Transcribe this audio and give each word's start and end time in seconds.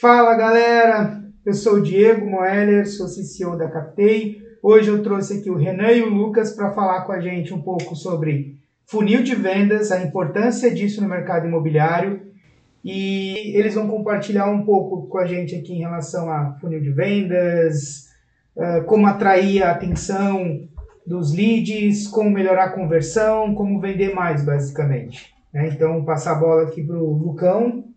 Fala 0.00 0.34
galera, 0.34 1.22
eu 1.44 1.52
sou 1.52 1.74
o 1.74 1.82
Diego 1.82 2.24
Moeller, 2.24 2.88
sou 2.88 3.06
CCO 3.06 3.58
da 3.58 3.68
Captei. 3.68 4.40
Hoje 4.62 4.88
eu 4.88 5.02
trouxe 5.02 5.36
aqui 5.36 5.50
o 5.50 5.56
Renan 5.56 5.92
e 5.92 6.00
o 6.00 6.08
Lucas 6.08 6.52
para 6.52 6.70
falar 6.72 7.02
com 7.02 7.12
a 7.12 7.20
gente 7.20 7.52
um 7.52 7.60
pouco 7.60 7.94
sobre 7.94 8.56
funil 8.86 9.22
de 9.22 9.34
vendas, 9.34 9.92
a 9.92 10.02
importância 10.02 10.74
disso 10.74 11.02
no 11.02 11.08
mercado 11.08 11.46
imobiliário 11.46 12.22
e 12.82 13.54
eles 13.54 13.74
vão 13.74 13.88
compartilhar 13.88 14.46
um 14.46 14.64
pouco 14.64 15.06
com 15.06 15.18
a 15.18 15.26
gente 15.26 15.54
aqui 15.54 15.74
em 15.74 15.80
relação 15.80 16.30
a 16.30 16.56
funil 16.58 16.80
de 16.80 16.92
vendas, 16.92 18.08
ah, 18.58 18.80
como 18.86 19.06
atrair 19.06 19.62
a 19.62 19.72
atenção 19.72 20.66
dos 21.06 21.34
leads, 21.34 22.08
como 22.08 22.30
melhorar 22.30 22.64
a 22.64 22.72
conversão, 22.72 23.54
como 23.54 23.78
vender 23.78 24.14
mais, 24.14 24.42
basicamente. 24.42 25.30
Né? 25.52 25.68
Então, 25.68 26.02
passar 26.06 26.32
a 26.32 26.40
bola 26.40 26.62
aqui 26.62 26.82
para 26.82 26.96
o 26.96 27.12
Lucão 27.12 27.89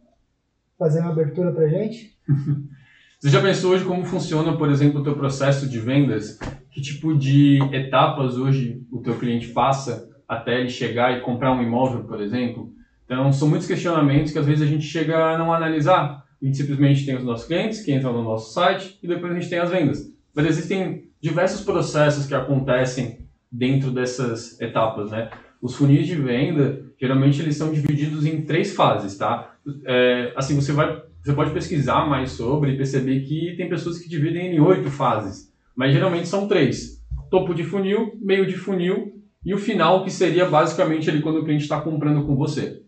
fazer 0.83 0.99
uma 0.99 1.11
abertura 1.11 1.51
para 1.51 1.67
gente? 1.67 2.13
Você 3.19 3.29
já 3.29 3.41
pensou 3.41 3.71
hoje 3.71 3.85
como 3.85 4.03
funciona, 4.03 4.57
por 4.57 4.69
exemplo, 4.69 4.99
o 4.99 5.03
teu 5.03 5.15
processo 5.15 5.69
de 5.69 5.79
vendas? 5.79 6.37
Que 6.69 6.81
tipo 6.81 7.17
de 7.17 7.57
etapas 7.71 8.37
hoje 8.37 8.85
o 8.91 8.99
teu 8.99 9.17
cliente 9.17 9.47
passa 9.47 10.09
até 10.27 10.59
ele 10.59 10.69
chegar 10.69 11.17
e 11.17 11.21
comprar 11.21 11.53
um 11.53 11.63
imóvel, 11.63 12.03
por 12.03 12.21
exemplo? 12.21 12.73
Então, 13.05 13.31
são 13.31 13.47
muitos 13.47 13.65
questionamentos 13.65 14.33
que 14.33 14.39
às 14.39 14.45
vezes 14.45 14.61
a 14.61 14.69
gente 14.69 14.85
chega 14.85 15.17
a 15.17 15.37
não 15.37 15.53
analisar. 15.53 16.25
A 16.41 16.45
gente 16.45 16.57
simplesmente 16.57 17.05
tem 17.05 17.15
os 17.15 17.23
nossos 17.23 17.47
clientes 17.47 17.81
que 17.81 17.93
entram 17.93 18.11
no 18.11 18.23
nosso 18.23 18.51
site 18.51 18.99
e 19.01 19.07
depois 19.07 19.31
a 19.31 19.35
gente 19.35 19.49
tem 19.49 19.59
as 19.59 19.69
vendas. 19.69 20.11
Mas 20.35 20.45
existem 20.45 21.05
diversos 21.21 21.61
processos 21.61 22.25
que 22.25 22.35
acontecem 22.35 23.19
dentro 23.49 23.89
dessas 23.89 24.59
etapas, 24.59 25.11
né? 25.11 25.29
Os 25.61 25.75
funis 25.75 26.05
de 26.05 26.15
venda, 26.15 26.83
geralmente 26.99 27.41
eles 27.41 27.55
são 27.55 27.71
divididos 27.71 28.25
em 28.25 28.41
três 28.41 28.75
fases, 28.75 29.17
tá? 29.17 29.52
É, 29.85 30.33
assim, 30.35 30.55
você 30.55 30.71
vai, 30.71 31.01
você 31.23 31.33
pode 31.33 31.51
pesquisar 31.51 32.05
mais 32.07 32.31
sobre 32.31 32.71
e 32.71 32.77
perceber 32.77 33.21
que 33.21 33.55
tem 33.55 33.69
pessoas 33.69 33.99
que 33.99 34.09
dividem 34.09 34.55
em 34.55 34.59
oito 34.59 34.89
fases, 34.89 35.51
mas 35.75 35.93
geralmente 35.93 36.27
são 36.27 36.47
três: 36.47 37.01
topo 37.29 37.53
de 37.53 37.63
funil, 37.63 38.13
meio 38.21 38.45
de 38.45 38.55
funil 38.55 39.13
e 39.45 39.53
o 39.53 39.57
final 39.57 40.03
que 40.03 40.11
seria 40.11 40.45
basicamente 40.45 41.09
ali 41.09 41.21
quando 41.21 41.39
o 41.39 41.43
cliente 41.43 41.63
está 41.63 41.79
comprando 41.81 42.25
com 42.25 42.35
você. 42.35 42.81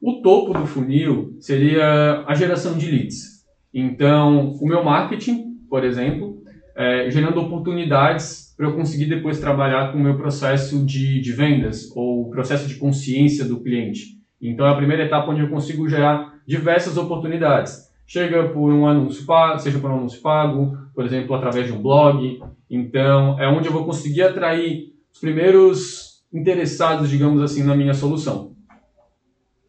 O 0.00 0.22
topo 0.22 0.52
do 0.52 0.66
funil 0.66 1.36
seria 1.40 2.24
a 2.26 2.34
geração 2.34 2.78
de 2.78 2.88
leads. 2.88 3.44
Então, 3.74 4.52
o 4.54 4.66
meu 4.66 4.84
marketing, 4.84 5.56
por 5.68 5.84
exemplo, 5.84 6.40
é, 6.76 7.10
gerando 7.10 7.40
oportunidades 7.40 8.54
para 8.56 8.66
eu 8.66 8.74
conseguir 8.74 9.06
depois 9.06 9.40
trabalhar 9.40 9.90
com 9.90 9.98
o 9.98 10.02
meu 10.02 10.16
processo 10.16 10.84
de, 10.84 11.20
de 11.20 11.32
vendas 11.32 11.90
ou 11.94 12.30
processo 12.30 12.68
de 12.68 12.76
consciência 12.76 13.44
do 13.44 13.60
cliente. 13.60 14.17
Então 14.40 14.66
é 14.66 14.70
a 14.70 14.76
primeira 14.76 15.04
etapa 15.04 15.30
onde 15.30 15.40
eu 15.40 15.48
consigo 15.48 15.88
gerar 15.88 16.34
diversas 16.46 16.96
oportunidades. 16.96 17.88
Chega 18.06 18.48
por 18.48 18.72
um 18.72 18.86
anúncio 18.86 19.26
pago, 19.26 19.58
seja 19.58 19.78
por 19.78 19.90
um 19.90 19.98
anúncio 19.98 20.22
pago, 20.22 20.76
por 20.94 21.04
exemplo, 21.04 21.34
através 21.34 21.66
de 21.66 21.72
um 21.72 21.82
blog. 21.82 22.40
Então 22.70 23.38
é 23.38 23.48
onde 23.48 23.68
eu 23.68 23.72
vou 23.72 23.84
conseguir 23.84 24.22
atrair 24.22 24.92
os 25.12 25.20
primeiros 25.20 26.22
interessados, 26.32 27.08
digamos 27.08 27.42
assim, 27.42 27.62
na 27.62 27.74
minha 27.74 27.94
solução. 27.94 28.52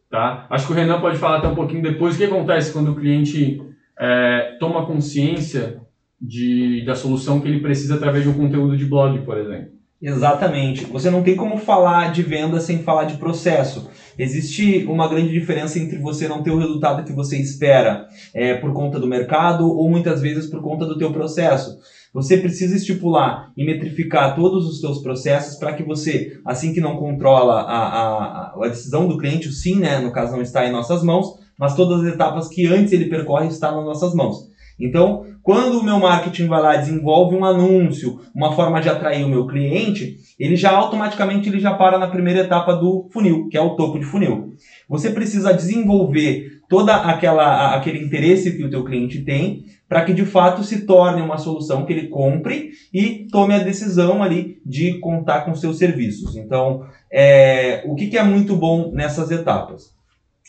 Tá? 0.10 0.48
Acho 0.50 0.68
que 0.68 0.74
o 0.74 0.76
Renan 0.76 1.00
pode 1.00 1.18
falar 1.18 1.38
até 1.38 1.48
um 1.48 1.56
pouquinho 1.56 1.84
depois 1.84 2.16
o 2.16 2.18
que 2.18 2.24
acontece 2.26 2.74
quando 2.74 2.92
o 2.92 2.96
cliente 2.96 3.62
é, 4.00 4.58
toma 4.60 4.86
consciência 4.86 5.82
de, 6.20 6.84
da 6.86 6.96
solução 6.96 7.40
que 7.40 7.48
ele 7.48 7.62
precisa 7.62 7.96
através 7.96 8.24
de 8.24 8.30
um 8.30 8.34
conteúdo 8.34 8.76
de 8.76 8.86
blog, 8.86 9.20
por 9.24 9.38
exemplo. 9.38 9.79
Exatamente. 10.02 10.86
Você 10.86 11.10
não 11.10 11.22
tem 11.22 11.36
como 11.36 11.58
falar 11.58 12.14
de 12.14 12.24
venda 12.24 12.62
sem 12.62 12.80
falar 12.80 13.04
de 13.04 13.18
processo. 13.18 13.90
Existe 14.18 14.86
uma 14.88 15.10
grande 15.10 15.32
diferença 15.32 15.78
entre 15.78 15.98
você 15.98 16.26
não 16.26 16.42
ter 16.42 16.52
o 16.52 16.58
resultado 16.58 17.04
que 17.04 17.12
você 17.12 17.38
espera 17.38 18.08
é, 18.34 18.54
por 18.54 18.72
conta 18.72 18.98
do 18.98 19.08
mercado 19.08 19.68
ou 19.68 19.90
muitas 19.90 20.22
vezes 20.22 20.50
por 20.50 20.62
conta 20.62 20.86
do 20.86 20.98
teu 20.98 21.12
processo. 21.12 21.78
Você 22.14 22.38
precisa 22.38 22.78
estipular 22.78 23.52
e 23.58 23.66
metrificar 23.66 24.36
todos 24.36 24.68
os 24.68 24.80
seus 24.80 25.00
processos 25.00 25.60
para 25.60 25.74
que 25.74 25.84
você, 25.84 26.40
assim 26.46 26.74
que 26.74 26.82
não 26.82 26.96
controla 26.96 27.62
a, 27.62 27.78
a, 27.78 28.66
a 28.66 28.68
decisão 28.68 29.06
do 29.06 29.18
cliente, 29.18 29.50
o 29.50 29.52
sim, 29.52 29.76
né, 29.76 30.00
no 30.00 30.12
caso 30.12 30.32
não 30.32 30.42
está 30.42 30.66
em 30.66 30.72
nossas 30.72 31.04
mãos, 31.04 31.28
mas 31.58 31.76
todas 31.76 32.04
as 32.04 32.14
etapas 32.14 32.48
que 32.48 32.66
antes 32.68 32.94
ele 32.94 33.10
percorre 33.10 33.48
estão 33.48 33.76
nas 33.76 33.86
nossas 33.86 34.16
mãos. 34.16 34.49
Então, 34.80 35.26
quando 35.44 35.80
o 35.80 35.84
meu 35.84 36.00
marketing 36.00 36.48
vai 36.48 36.62
lá 36.62 36.76
desenvolve 36.76 37.36
um 37.36 37.44
anúncio, 37.44 38.20
uma 38.34 38.54
forma 38.54 38.80
de 38.80 38.88
atrair 38.88 39.26
o 39.26 39.30
meu 39.30 39.48
cliente, 39.48 40.18
ele 40.40 40.56
já 40.56 40.72
automaticamente 40.72 41.50
ele 41.50 41.60
já 41.60 41.74
para 41.74 41.98
na 41.98 42.08
primeira 42.08 42.42
etapa 42.42 42.74
do 42.76 43.10
funil, 43.12 43.50
que 43.50 43.58
é 43.58 43.62
o 43.62 43.76
topo 43.76 44.00
de 44.00 44.06
funil. 44.06 44.54
Você 44.88 45.10
precisa 45.10 45.54
desenvolver 45.54 46.60
toda 46.70 46.96
aquela 46.96 47.76
aquele 47.76 48.00
interesse 48.00 48.56
que 48.56 48.64
o 48.64 48.70
teu 48.70 48.84
cliente 48.86 49.24
tem 49.24 49.66
para 49.90 50.06
que 50.06 50.14
de 50.14 50.24
fato 50.24 50.64
se 50.64 50.86
torne 50.86 51.20
uma 51.20 51.40
solução 51.40 51.84
que 51.84 51.92
ele 51.92 52.08
compre 52.10 52.70
e 52.94 53.28
tome 53.32 53.56
a 53.56 53.60
decisão 53.64 54.22
ali 54.22 54.62
de 54.64 55.00
contar 55.00 55.42
com 55.42 55.56
seus 55.56 55.80
serviços. 55.80 56.36
Então, 56.36 56.86
é, 57.12 57.84
o 57.88 57.96
que, 57.96 58.08
que 58.08 58.18
é 58.18 58.24
muito 58.24 58.56
bom 58.56 58.92
nessas 58.94 59.32
etapas? 59.32 59.92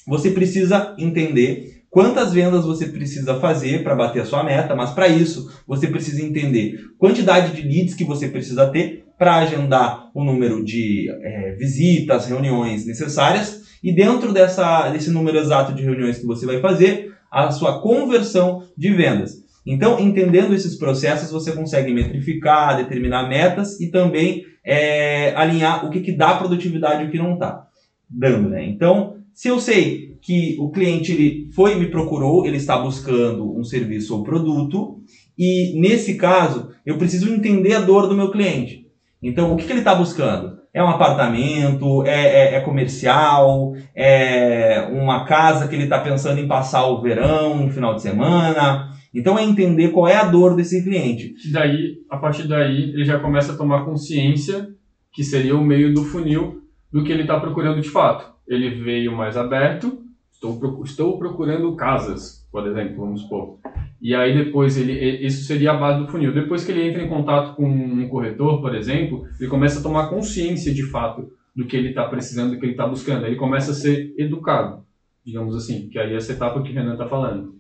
Você 0.07 0.31
precisa 0.31 0.95
entender 0.99 1.80
quantas 1.91 2.33
vendas 2.33 2.65
você 2.65 2.87
precisa 2.87 3.39
fazer 3.41 3.83
para 3.83 3.97
bater 3.97 4.23
a 4.23 4.25
sua 4.25 4.45
meta, 4.45 4.75
mas 4.75 4.91
para 4.91 5.09
isso 5.09 5.51
você 5.67 5.89
precisa 5.89 6.23
entender 6.23 6.79
quantidade 6.97 7.55
de 7.55 7.63
leads 7.67 7.95
que 7.95 8.05
você 8.05 8.29
precisa 8.29 8.69
ter 8.69 9.05
para 9.19 9.37
agendar 9.37 10.11
o 10.15 10.25
número 10.25 10.65
de 10.65 11.11
é, 11.11 11.53
visitas, 11.53 12.27
reuniões 12.27 12.87
necessárias 12.87 13.61
e 13.83 13.93
dentro 13.93 14.33
dessa, 14.33 14.89
desse 14.91 15.11
número 15.11 15.39
exato 15.39 15.75
de 15.75 15.83
reuniões 15.83 16.19
que 16.19 16.27
você 16.27 16.47
vai 16.47 16.61
fazer, 16.61 17.11
a 17.31 17.51
sua 17.51 17.81
conversão 17.81 18.65
de 18.77 18.93
vendas. 18.93 19.41
Então, 19.65 20.01
entendendo 20.01 20.55
esses 20.55 20.77
processos, 20.77 21.31
você 21.31 21.53
consegue 21.53 21.93
metrificar, 21.93 22.77
determinar 22.77 23.29
metas 23.29 23.81
e 23.81 23.91
também 23.91 24.45
é, 24.65 25.35
alinhar 25.35 25.87
o 25.87 25.91
que, 25.91 26.01
que 26.01 26.13
dá 26.13 26.35
produtividade 26.35 27.05
e 27.05 27.07
o 27.07 27.11
que 27.11 27.19
não 27.19 27.35
está 27.35 27.67
dando. 28.09 28.49
Né? 28.49 28.65
Então, 28.65 29.17
se 29.35 29.49
eu 29.49 29.59
sei 29.59 30.19
que 30.21 30.57
o 30.59 30.71
cliente 30.71 31.13
ele 31.13 31.51
foi 31.53 31.75
me 31.77 31.87
procurou, 31.87 32.45
ele 32.47 32.57
está 32.57 32.79
buscando 32.79 33.59
um 33.59 33.65
serviço 33.65 34.15
ou 34.17 34.23
produto, 34.23 35.01
e 35.39 35.79
nesse 35.81 36.17
caso 36.17 36.71
eu 36.85 36.99
preciso 36.99 37.33
entender 37.33 37.75
a 37.75 37.81
dor 37.81 38.07
do 38.07 38.15
meu 38.15 38.31
cliente. 38.31 38.87
Então, 39.23 39.53
o 39.53 39.57
que, 39.57 39.67
que 39.67 39.73
ele 39.73 39.81
está 39.81 39.95
buscando? 39.95 40.59
É 40.73 40.83
um 40.83 40.89
apartamento? 40.89 42.05
É, 42.07 42.55
é, 42.55 42.55
é, 42.55 42.61
comercial? 42.61 43.75
É 43.95 44.89
uma 44.93 45.25
casa 45.25 45.69
que 45.69 45.75
ele 45.75 45.85
está 45.85 45.99
pensando 45.99 46.41
em 46.41 46.49
passar 46.49 46.87
o 46.87 47.03
verão, 47.03 47.67
no 47.67 47.71
final 47.71 47.95
de 47.95 48.03
semana? 48.03 48.91
Então, 49.13 49.39
é 49.39 49.43
entender 49.43 49.89
qual 49.89 50.09
é 50.09 50.17
a 50.17 50.25
dor 50.25 50.55
desse 50.55 50.83
cliente. 50.83 51.35
Daí, 51.53 51.99
a 52.09 52.17
partir 52.17 52.47
daí, 52.49 52.91
ele 52.91 53.05
já 53.05 53.19
começa 53.19 53.53
a 53.53 53.57
tomar 53.57 53.85
consciência, 53.85 54.69
que 55.13 55.25
seria 55.25 55.57
o 55.57 55.65
meio 55.65 55.93
do 55.93 56.05
funil, 56.05 56.63
do 56.91 57.05
que 57.05 57.13
ele 57.13 57.23
está 57.23 57.39
procurando 57.39 57.81
de 57.81 57.89
fato. 57.89 58.33
Ele 58.51 58.83
veio 58.83 59.17
mais 59.17 59.37
aberto, 59.37 60.01
Estou, 60.41 60.83
estou 60.83 61.19
procurando 61.19 61.77
casas, 61.77 62.47
por 62.51 62.67
exemplo, 62.67 62.97
vamos 62.97 63.21
supor. 63.21 63.59
E 64.01 64.15
aí 64.15 64.43
depois 64.43 64.79
ele, 64.79 64.95
isso 65.27 65.45
seria 65.45 65.73
a 65.73 65.77
base 65.77 66.01
do 66.01 66.11
funil. 66.11 66.33
Depois 66.33 66.65
que 66.65 66.73
ele 66.73 66.89
entra 66.89 67.03
em 67.03 67.09
contato 67.11 67.55
com 67.55 67.69
um 67.69 68.09
corretor, 68.09 68.59
por 68.63 68.75
exemplo, 68.75 69.27
ele 69.39 69.51
começa 69.51 69.81
a 69.81 69.83
tomar 69.83 70.09
consciência 70.09 70.73
de 70.73 70.83
fato 70.85 71.31
do 71.55 71.67
que 71.67 71.77
ele 71.77 71.91
está 71.91 72.09
precisando, 72.09 72.53
do 72.53 72.59
que 72.59 72.65
ele 72.65 72.73
está 72.73 72.87
buscando. 72.87 73.27
Ele 73.27 73.37
começa 73.37 73.73
a 73.73 73.75
ser 73.75 74.15
educado, 74.17 74.83
digamos 75.23 75.55
assim, 75.55 75.91
que 75.91 75.99
aí 75.99 76.15
é 76.15 76.17
essa 76.17 76.33
etapa 76.33 76.63
que 76.63 76.71
o 76.71 76.75
Renan 76.75 76.93
está 76.93 77.07
falando. 77.07 77.55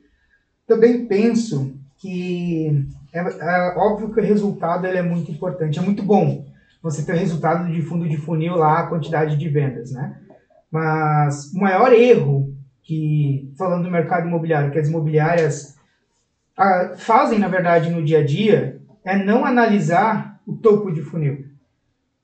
Também 0.66 1.06
penso 1.06 1.74
que 2.00 2.86
é, 3.12 3.18
é, 3.20 3.74
óbvio 3.76 4.14
que 4.14 4.20
o 4.20 4.24
resultado 4.24 4.86
ele 4.86 4.96
é 4.96 5.02
muito 5.02 5.30
importante, 5.30 5.78
é 5.78 5.82
muito 5.82 6.02
bom 6.02 6.46
você 6.82 7.04
ter 7.04 7.12
o 7.12 7.18
resultado 7.18 7.70
de 7.70 7.82
fundo 7.82 8.08
de 8.08 8.16
funil 8.16 8.54
lá, 8.54 8.80
a 8.80 8.86
quantidade 8.86 9.36
de 9.36 9.48
vendas, 9.50 9.92
né? 9.92 10.16
Mas 10.70 11.52
o 11.52 11.58
maior 11.58 11.92
erro 11.92 12.54
que, 12.82 13.52
falando 13.56 13.84
do 13.84 13.90
mercado 13.90 14.28
imobiliário, 14.28 14.70
que 14.70 14.78
as 14.78 14.88
imobiliárias 14.88 15.76
a, 16.56 16.94
fazem, 16.96 17.38
na 17.38 17.48
verdade, 17.48 17.90
no 17.90 18.04
dia 18.04 18.20
a 18.20 18.24
dia, 18.24 18.80
é 19.04 19.16
não 19.16 19.44
analisar 19.44 20.40
o 20.46 20.54
topo 20.54 20.90
de 20.92 21.02
funil. 21.02 21.46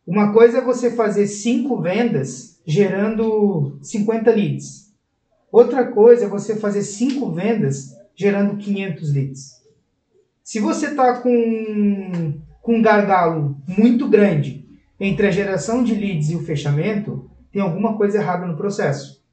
Uma 0.07 0.33
coisa 0.33 0.59
é 0.59 0.61
você 0.61 0.91
fazer 0.91 1.27
cinco 1.27 1.81
vendas 1.81 2.61
gerando 2.65 3.79
50 3.83 4.31
leads. 4.31 4.93
Outra 5.51 5.87
coisa 5.87 6.27
é 6.27 6.29
você 6.29 6.57
fazer 6.57 6.83
cinco 6.83 7.33
vendas 7.33 7.97
gerando 8.15 8.57
500 8.57 9.15
leads. 9.15 9.63
Se 10.43 10.61
você 10.61 10.89
está 10.89 11.21
com, 11.21 12.35
com 12.63 12.77
um 12.77 12.83
gargalo 12.83 13.57
muito 13.67 14.09
grande 14.09 14.65
entre 14.99 15.27
a 15.27 15.31
geração 15.31 15.83
de 15.83 15.95
leads 15.95 16.31
e 16.31 16.37
o 16.37 16.45
fechamento, 16.45 17.31
tem 17.57 17.63
alguma 17.63 17.97
coisa 17.97 18.19
errada 18.19 18.45
no 18.45 18.55
processo. 18.55 19.25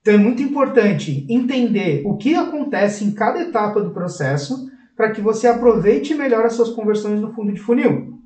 Então 0.00 0.14
é 0.14 0.16
muito 0.16 0.40
importante 0.40 1.26
entender 1.28 2.02
o 2.06 2.16
que 2.16 2.36
acontece 2.36 3.04
em 3.04 3.10
cada 3.10 3.40
etapa 3.40 3.80
do 3.80 3.90
processo 3.90 4.70
para 4.96 5.10
que 5.10 5.20
você 5.20 5.48
aproveite 5.48 6.14
melhor 6.14 6.46
as 6.46 6.52
suas 6.52 6.70
conversões 6.70 7.20
no 7.20 7.34
fundo 7.34 7.52
de 7.52 7.58
funil. 7.58 8.16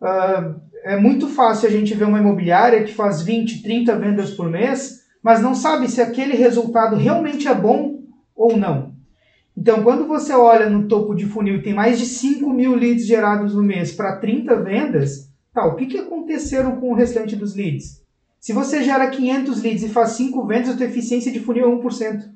Uh, 0.00 0.58
é 0.84 0.96
muito 0.96 1.28
fácil 1.28 1.68
a 1.68 1.70
gente 1.70 1.92
ver 1.94 2.06
uma 2.06 2.18
imobiliária 2.18 2.82
que 2.82 2.94
faz 2.94 3.20
20, 3.20 3.62
30 3.62 3.94
vendas 3.98 4.30
por 4.30 4.48
mês, 4.48 5.02
mas 5.22 5.42
não 5.42 5.54
sabe 5.54 5.86
se 5.90 6.00
aquele 6.00 6.34
resultado 6.34 6.96
realmente 6.96 7.46
é 7.46 7.54
bom 7.54 8.04
ou 8.34 8.56
não. 8.56 8.94
Então, 9.54 9.82
quando 9.82 10.06
você 10.06 10.32
olha 10.32 10.70
no 10.70 10.88
topo 10.88 11.14
de 11.14 11.26
funil 11.26 11.56
e 11.56 11.62
tem 11.62 11.74
mais 11.74 11.98
de 11.98 12.06
5 12.06 12.48
mil 12.54 12.74
leads 12.74 13.06
gerados 13.06 13.54
no 13.54 13.62
mês 13.62 13.92
para 13.92 14.16
30 14.16 14.56
vendas, 14.62 15.30
tá, 15.52 15.66
o 15.66 15.76
que, 15.76 15.84
que 15.84 15.98
aconteceram 15.98 16.80
com 16.80 16.90
o 16.90 16.94
restante 16.94 17.36
dos 17.36 17.54
leads? 17.54 18.05
Se 18.46 18.52
você 18.52 18.80
gera 18.84 19.10
500 19.10 19.60
leads 19.60 19.82
e 19.82 19.88
faz 19.88 20.10
5 20.10 20.46
vendas, 20.46 20.68
a 20.68 20.76
tua 20.76 20.86
eficiência 20.86 21.32
de 21.32 21.40
funil 21.40 21.64
é 21.64 21.82
1%. 21.82 22.30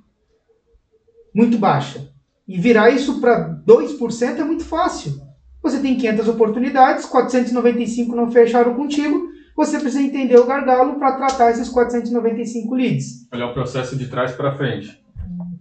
Muito 1.33 1.57
baixa. 1.57 2.11
E 2.49 2.59
virar 2.59 2.91
isso 2.91 3.21
para 3.21 3.63
2% 3.65 4.41
é 4.41 4.43
muito 4.43 4.65
fácil. 4.65 5.23
Você 5.63 5.79
tem 5.79 5.97
500 5.97 6.27
oportunidades, 6.27 7.07
495 7.07 8.17
não 8.17 8.29
fecharam 8.29 8.75
contigo, 8.75 9.29
você 9.57 9.79
precisa 9.79 10.03
entender 10.03 10.37
o 10.37 10.47
gargalo 10.47 10.99
para 10.99 11.13
tratar 11.13 11.53
esses 11.53 11.69
495 11.69 12.75
leads. 12.75 13.29
Olhar 13.33 13.47
o 13.47 13.55
processo 13.55 13.95
de 13.95 14.09
trás 14.09 14.33
para 14.33 14.57
frente. 14.57 15.01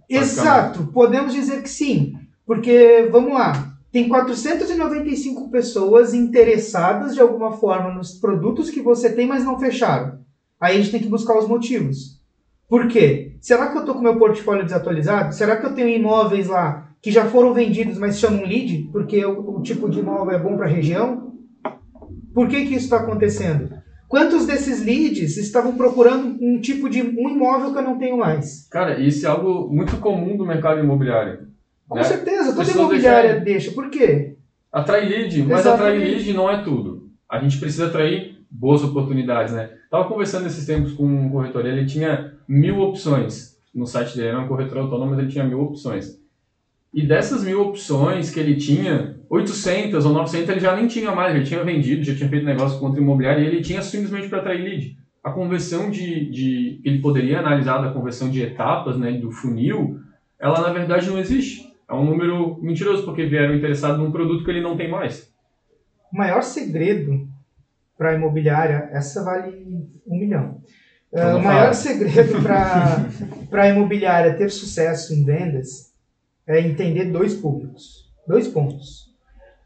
Exato, 0.10 0.88
podemos 0.88 1.32
dizer 1.32 1.62
que 1.62 1.70
sim. 1.70 2.16
Porque, 2.44 3.08
vamos 3.12 3.36
lá, 3.36 3.76
tem 3.92 4.10
495 4.10 5.52
pessoas 5.52 6.16
interessadas 6.16 7.14
de 7.14 7.22
alguma 7.22 7.52
forma 7.52 7.94
nos 7.94 8.14
produtos 8.14 8.72
que 8.72 8.82
você 8.82 9.14
tem, 9.14 9.28
mas 9.28 9.46
não 9.46 9.60
fecharam. 9.60 10.28
Aí 10.60 10.76
a 10.76 10.78
gente 10.78 10.92
tem 10.92 11.02
que 11.02 11.08
buscar 11.08 11.38
os 11.38 11.48
motivos. 11.48 12.20
Por 12.68 12.88
quê? 12.88 13.36
Será 13.40 13.68
que 13.68 13.78
eu 13.78 13.82
estou 13.82 13.96
com 13.96 14.02
meu 14.02 14.18
portfólio 14.18 14.64
desatualizado? 14.64 15.34
Será 15.34 15.58
que 15.58 15.66
eu 15.66 15.74
tenho 15.74 15.90
imóveis 15.90 16.48
lá 16.48 16.90
que 17.02 17.12
já 17.12 17.26
foram 17.26 17.54
vendidos, 17.54 17.98
mas 17.98 18.20
chamam 18.20 18.44
lead, 18.44 18.90
porque 18.92 19.26
o, 19.26 19.58
o 19.58 19.62
tipo 19.62 19.90
de 19.90 20.00
imóvel 20.00 20.36
é 20.36 20.40
bom 20.40 20.58
para 20.58 20.66
a 20.66 20.70
região? 20.70 21.34
Por 22.34 22.48
que, 22.48 22.66
que 22.66 22.76
isso 22.76 22.86
está 22.86 22.98
acontecendo? 22.98 23.80
Quantos 24.08 24.46
desses 24.46 24.84
leads 24.84 25.38
estavam 25.38 25.76
procurando 25.76 26.38
um 26.42 26.60
tipo 26.60 26.90
de 26.90 27.02
um 27.02 27.30
imóvel 27.30 27.72
que 27.72 27.78
eu 27.78 27.84
não 27.84 27.98
tenho 27.98 28.18
mais? 28.18 28.68
Cara, 28.70 29.00
isso 29.00 29.26
é 29.26 29.30
algo 29.30 29.70
muito 29.72 29.98
comum 29.98 30.36
do 30.36 30.46
mercado 30.46 30.80
imobiliário. 30.80 31.48
Com 31.88 31.96
né? 31.96 32.04
certeza, 32.04 32.52
toda 32.52 32.66
Pessoas 32.66 32.76
imobiliária 32.76 33.40
deixa. 33.40 33.72
Por 33.72 33.90
quê? 33.90 34.36
Atrai 34.72 35.08
lead, 35.08 35.44
mas 35.44 35.62
Exatamente. 35.62 35.98
atrair 35.98 36.16
lead 36.16 36.34
não 36.34 36.50
é 36.50 36.64
tudo. 36.64 37.10
A 37.30 37.40
gente 37.40 37.60
precisa 37.60 37.88
atrair 37.88 38.29
boas 38.50 38.84
oportunidades, 38.84 39.54
né? 39.54 39.70
Tava 39.90 40.08
conversando 40.08 40.48
esses 40.48 40.66
tempos 40.66 40.92
com 40.94 41.06
um 41.06 41.30
corretor, 41.30 41.66
ele 41.66 41.86
tinha 41.86 42.34
mil 42.48 42.80
opções 42.80 43.58
no 43.74 43.86
site 43.86 44.16
dele, 44.16 44.30
era 44.30 44.40
um 44.40 44.48
corretor 44.48 44.80
autônomo, 44.80 45.12
mas 45.12 45.20
ele 45.20 45.30
tinha 45.30 45.44
mil 45.44 45.62
opções. 45.62 46.20
E 46.92 47.06
dessas 47.06 47.44
mil 47.44 47.62
opções 47.62 48.32
que 48.32 48.40
ele 48.40 48.56
tinha, 48.56 49.16
800 49.30 50.06
ou 50.06 50.12
900 50.12 50.50
ele 50.50 50.60
já 50.60 50.76
nem 50.76 50.88
tinha 50.88 51.12
mais, 51.12 51.38
já 51.38 51.44
tinha 51.44 51.64
vendido, 51.64 52.04
já 52.04 52.16
tinha 52.16 52.30
feito 52.30 52.46
negócio 52.46 52.80
com 52.80 52.88
outro 52.88 53.02
imobiliário 53.02 53.44
e 53.44 53.48
ele 53.48 53.62
tinha 53.62 53.82
simplesmente 53.82 54.28
para 54.28 54.40
atrair 54.40 54.64
lead. 54.64 54.98
A 55.24 55.32
conversão 55.32 55.92
de, 55.92 56.30
de. 56.32 56.82
Ele 56.84 57.00
poderia 57.00 57.40
analisar 57.40 57.78
da 57.78 57.92
conversão 57.92 58.30
de 58.30 58.42
etapas, 58.42 58.98
né, 58.98 59.12
do 59.12 59.30
funil, 59.30 60.00
ela 60.40 60.62
na 60.62 60.74
verdade 60.74 61.08
não 61.08 61.20
existe. 61.20 61.70
É 61.88 61.94
um 61.94 62.06
número 62.06 62.60
mentiroso, 62.62 63.04
porque 63.04 63.26
vieram 63.26 63.54
interessados 63.54 64.00
num 64.00 64.12
produto 64.12 64.44
que 64.44 64.50
ele 64.50 64.62
não 64.62 64.76
tem 64.76 64.90
mais. 64.90 65.32
O 66.12 66.18
maior 66.18 66.42
segredo 66.42 67.28
para 68.00 68.12
a 68.12 68.14
imobiliária, 68.14 68.90
essa 68.94 69.22
vale 69.26 69.86
um 70.08 70.18
milhão. 70.18 70.62
Uh, 71.12 71.36
o 71.36 71.44
maior 71.44 71.74
segredo 71.76 72.42
para 72.42 73.62
a 73.62 73.68
imobiliária 73.68 74.36
ter 74.36 74.50
sucesso 74.50 75.14
em 75.14 75.26
vendas 75.26 75.94
é 76.48 76.62
entender 76.62 77.12
dois 77.12 77.36
públicos, 77.36 78.10
dois 78.26 78.48
pontos. 78.48 79.10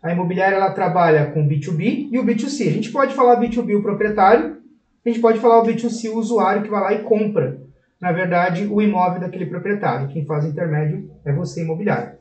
A 0.02 0.12
imobiliária 0.12 0.56
ela 0.56 0.72
trabalha 0.72 1.28
com 1.28 1.48
B2B 1.48 2.10
e 2.12 2.18
o 2.18 2.26
B2C. 2.26 2.70
A 2.70 2.72
gente 2.72 2.92
pode 2.92 3.14
falar 3.14 3.40
B2B 3.40 3.78
o 3.78 3.84
proprietário, 3.84 4.58
a 5.06 5.10
gente 5.10 5.22
pode 5.22 5.40
falar 5.40 5.62
o 5.62 5.66
B2C 5.68 6.10
o 6.10 6.18
usuário 6.18 6.64
que 6.64 6.72
vai 6.72 6.82
lá 6.82 6.94
e 6.94 7.04
compra, 7.04 7.62
na 8.02 8.12
verdade, 8.12 8.66
o 8.66 8.82
imóvel 8.82 9.22
daquele 9.22 9.46
proprietário. 9.46 10.08
Quem 10.08 10.26
faz 10.26 10.44
o 10.44 10.48
intermédio 10.48 11.08
é 11.24 11.32
você, 11.32 11.62
imobiliário. 11.62 12.14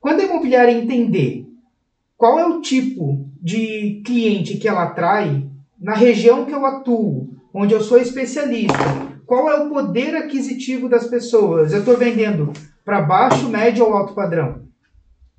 Quando 0.00 0.20
a 0.20 0.24
imobiliária 0.24 0.70
entender 0.70 1.47
qual 2.18 2.36
é 2.36 2.46
o 2.46 2.60
tipo 2.60 3.30
de 3.40 4.02
cliente 4.04 4.58
que 4.58 4.66
ela 4.66 4.82
atrai 4.82 5.46
na 5.80 5.94
região 5.94 6.44
que 6.44 6.52
eu 6.52 6.66
atuo, 6.66 7.28
onde 7.54 7.72
eu 7.72 7.80
sou 7.80 7.96
especialista, 7.96 8.76
qual 9.24 9.48
é 9.48 9.54
o 9.54 9.68
poder 9.68 10.16
aquisitivo 10.16 10.88
das 10.88 11.06
pessoas? 11.06 11.72
Eu 11.72 11.78
estou 11.78 11.96
vendendo 11.96 12.52
para 12.84 13.02
baixo, 13.02 13.48
médio 13.48 13.86
ou 13.86 13.92
alto 13.92 14.14
padrão? 14.14 14.64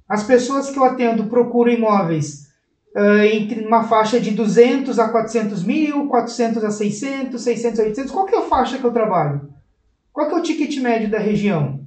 As 0.08 0.24
pessoas 0.24 0.70
que 0.70 0.80
eu 0.80 0.86
atendo 0.86 1.26
procuram 1.26 1.74
imóveis 1.74 2.48
ah, 2.96 3.28
entre 3.28 3.66
uma 3.66 3.84
faixa 3.84 4.18
de 4.18 4.32
200 4.32 4.98
a 5.00 5.10
400 5.10 5.64
mil, 5.64 6.08
400 6.08 6.64
a 6.64 6.72
600, 6.72 7.42
600 7.42 7.80
a 7.80 7.84
800. 7.84 8.12
Qual 8.12 8.26
que 8.26 8.36
é 8.36 8.40
a 8.40 8.44
faixa 8.44 8.78
que 8.78 8.86
eu 8.86 8.94
trabalho? 8.94 9.50
Qual 10.14 10.30
que 10.30 10.34
é 10.34 10.38
o 10.38 10.44
ticket 10.44 10.78
médio 10.82 11.10
da 11.10 11.20
região? 11.20 11.82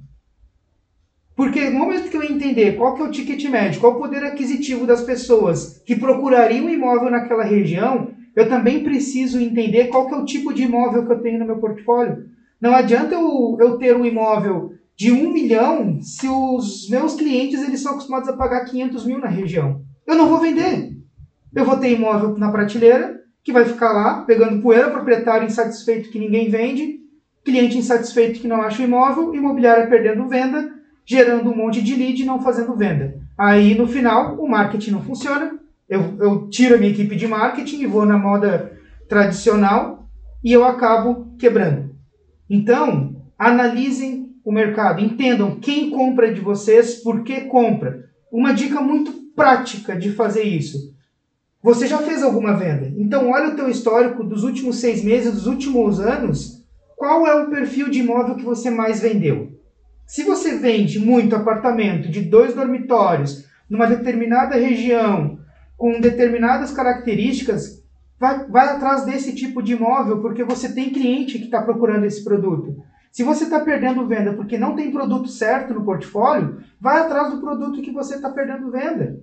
Porque 1.35 1.69
no 1.69 1.79
momento 1.79 2.09
que 2.09 2.17
eu 2.17 2.23
entender 2.23 2.75
qual 2.77 2.95
que 2.95 3.01
é 3.01 3.05
o 3.05 3.11
ticket 3.11 3.43
médio, 3.49 3.79
qual 3.79 3.93
o 3.93 3.99
poder 3.99 4.23
aquisitivo 4.23 4.85
das 4.85 5.01
pessoas 5.01 5.81
que 5.85 5.95
procurariam 5.95 6.65
um 6.65 6.69
imóvel 6.69 7.09
naquela 7.09 7.43
região, 7.43 8.09
eu 8.35 8.47
também 8.47 8.83
preciso 8.83 9.39
entender 9.39 9.87
qual 9.87 10.07
que 10.07 10.13
é 10.13 10.17
o 10.17 10.25
tipo 10.25 10.53
de 10.53 10.63
imóvel 10.63 11.05
que 11.05 11.11
eu 11.11 11.21
tenho 11.21 11.39
no 11.39 11.45
meu 11.45 11.57
portfólio. 11.57 12.25
Não 12.61 12.73
adianta 12.73 13.15
eu, 13.15 13.57
eu 13.59 13.77
ter 13.77 13.95
um 13.95 14.05
imóvel 14.05 14.73
de 14.95 15.11
um 15.11 15.33
milhão 15.33 15.99
se 16.01 16.27
os 16.27 16.87
meus 16.89 17.15
clientes 17.15 17.61
eles 17.61 17.81
são 17.81 17.93
acostumados 17.93 18.29
a 18.29 18.33
pagar 18.37 18.65
500 18.65 19.05
mil 19.05 19.19
na 19.19 19.27
região. 19.27 19.81
Eu 20.05 20.15
não 20.15 20.29
vou 20.29 20.39
vender. 20.39 20.91
Eu 21.55 21.65
vou 21.65 21.77
ter 21.77 21.91
imóvel 21.91 22.37
na 22.37 22.51
prateleira 22.51 23.21
que 23.43 23.51
vai 23.51 23.65
ficar 23.65 23.91
lá 23.91 24.21
pegando 24.21 24.61
poeira, 24.61 24.89
proprietário 24.89 25.45
insatisfeito 25.45 26.09
que 26.09 26.19
ninguém 26.19 26.49
vende, 26.49 26.99
cliente 27.43 27.77
insatisfeito 27.77 28.39
que 28.39 28.47
não 28.47 28.61
acha 28.61 28.81
o 28.81 28.85
imóvel, 28.85 29.35
imobiliária 29.35 29.87
perdendo 29.87 30.27
venda, 30.27 30.72
gerando 31.05 31.49
um 31.49 31.55
monte 31.55 31.81
de 31.81 31.95
lead 31.95 32.21
e 32.21 32.25
não 32.25 32.41
fazendo 32.41 32.75
venda. 32.75 33.21
Aí 33.37 33.75
no 33.75 33.87
final 33.87 34.35
o 34.35 34.47
marketing 34.47 34.91
não 34.91 35.03
funciona, 35.03 35.59
eu, 35.89 36.15
eu 36.19 36.49
tiro 36.49 36.75
a 36.75 36.77
minha 36.77 36.91
equipe 36.91 37.15
de 37.15 37.27
marketing 37.27 37.81
e 37.81 37.87
vou 37.87 38.05
na 38.05 38.17
moda 38.17 38.71
tradicional 39.07 40.07
e 40.43 40.51
eu 40.51 40.63
acabo 40.63 41.35
quebrando. 41.37 41.95
Então, 42.49 43.15
analisem 43.37 44.35
o 44.43 44.51
mercado, 44.51 45.01
entendam 45.01 45.59
quem 45.59 45.89
compra 45.89 46.33
de 46.33 46.41
vocês, 46.41 46.95
por 46.95 47.23
que 47.23 47.41
compra. 47.41 48.05
Uma 48.31 48.53
dica 48.53 48.81
muito 48.81 49.11
prática 49.35 49.95
de 49.95 50.11
fazer 50.11 50.43
isso. 50.43 50.93
Você 51.61 51.87
já 51.87 51.99
fez 51.99 52.21
alguma 52.21 52.53
venda? 52.53 52.91
Então, 52.97 53.29
olha 53.29 53.49
o 53.49 53.55
teu 53.55 53.69
histórico 53.69 54.23
dos 54.23 54.43
últimos 54.43 54.77
seis 54.77 55.01
meses, 55.01 55.33
dos 55.33 55.47
últimos 55.47 55.99
anos. 55.99 56.61
Qual 56.97 57.25
é 57.25 57.35
o 57.35 57.49
perfil 57.49 57.89
de 57.89 57.99
imóvel 57.99 58.35
que 58.35 58.43
você 58.43 58.69
mais 58.69 58.99
vendeu? 58.99 59.52
Se 60.13 60.21
você 60.23 60.55
vende 60.59 60.99
muito 60.99 61.35
apartamento 61.35 62.07
de 62.07 62.21
dois 62.21 62.53
dormitórios 62.53 63.45
numa 63.67 63.87
determinada 63.87 64.55
região, 64.55 65.39
com 65.75 65.99
determinadas 65.99 66.69
características, 66.71 67.83
vai, 68.19 68.45
vai 68.45 68.67
atrás 68.67 69.05
desse 69.05 69.33
tipo 69.33 69.59
de 69.59 69.73
imóvel, 69.73 70.21
porque 70.21 70.43
você 70.43 70.71
tem 70.71 70.91
cliente 70.91 71.39
que 71.39 71.45
está 71.45 71.63
procurando 71.63 72.05
esse 72.05 72.23
produto. 72.23 72.77
Se 73.11 73.23
você 73.23 73.45
está 73.45 73.59
perdendo 73.61 74.05
venda 74.05 74.33
porque 74.33 74.55
não 74.55 74.75
tem 74.75 74.91
produto 74.91 75.27
certo 75.29 75.73
no 75.73 75.83
portfólio, 75.83 76.59
vai 76.79 76.99
atrás 76.99 77.31
do 77.33 77.41
produto 77.41 77.81
que 77.81 77.91
você 77.91 78.13
está 78.13 78.29
perdendo 78.29 78.69
venda. 78.69 79.19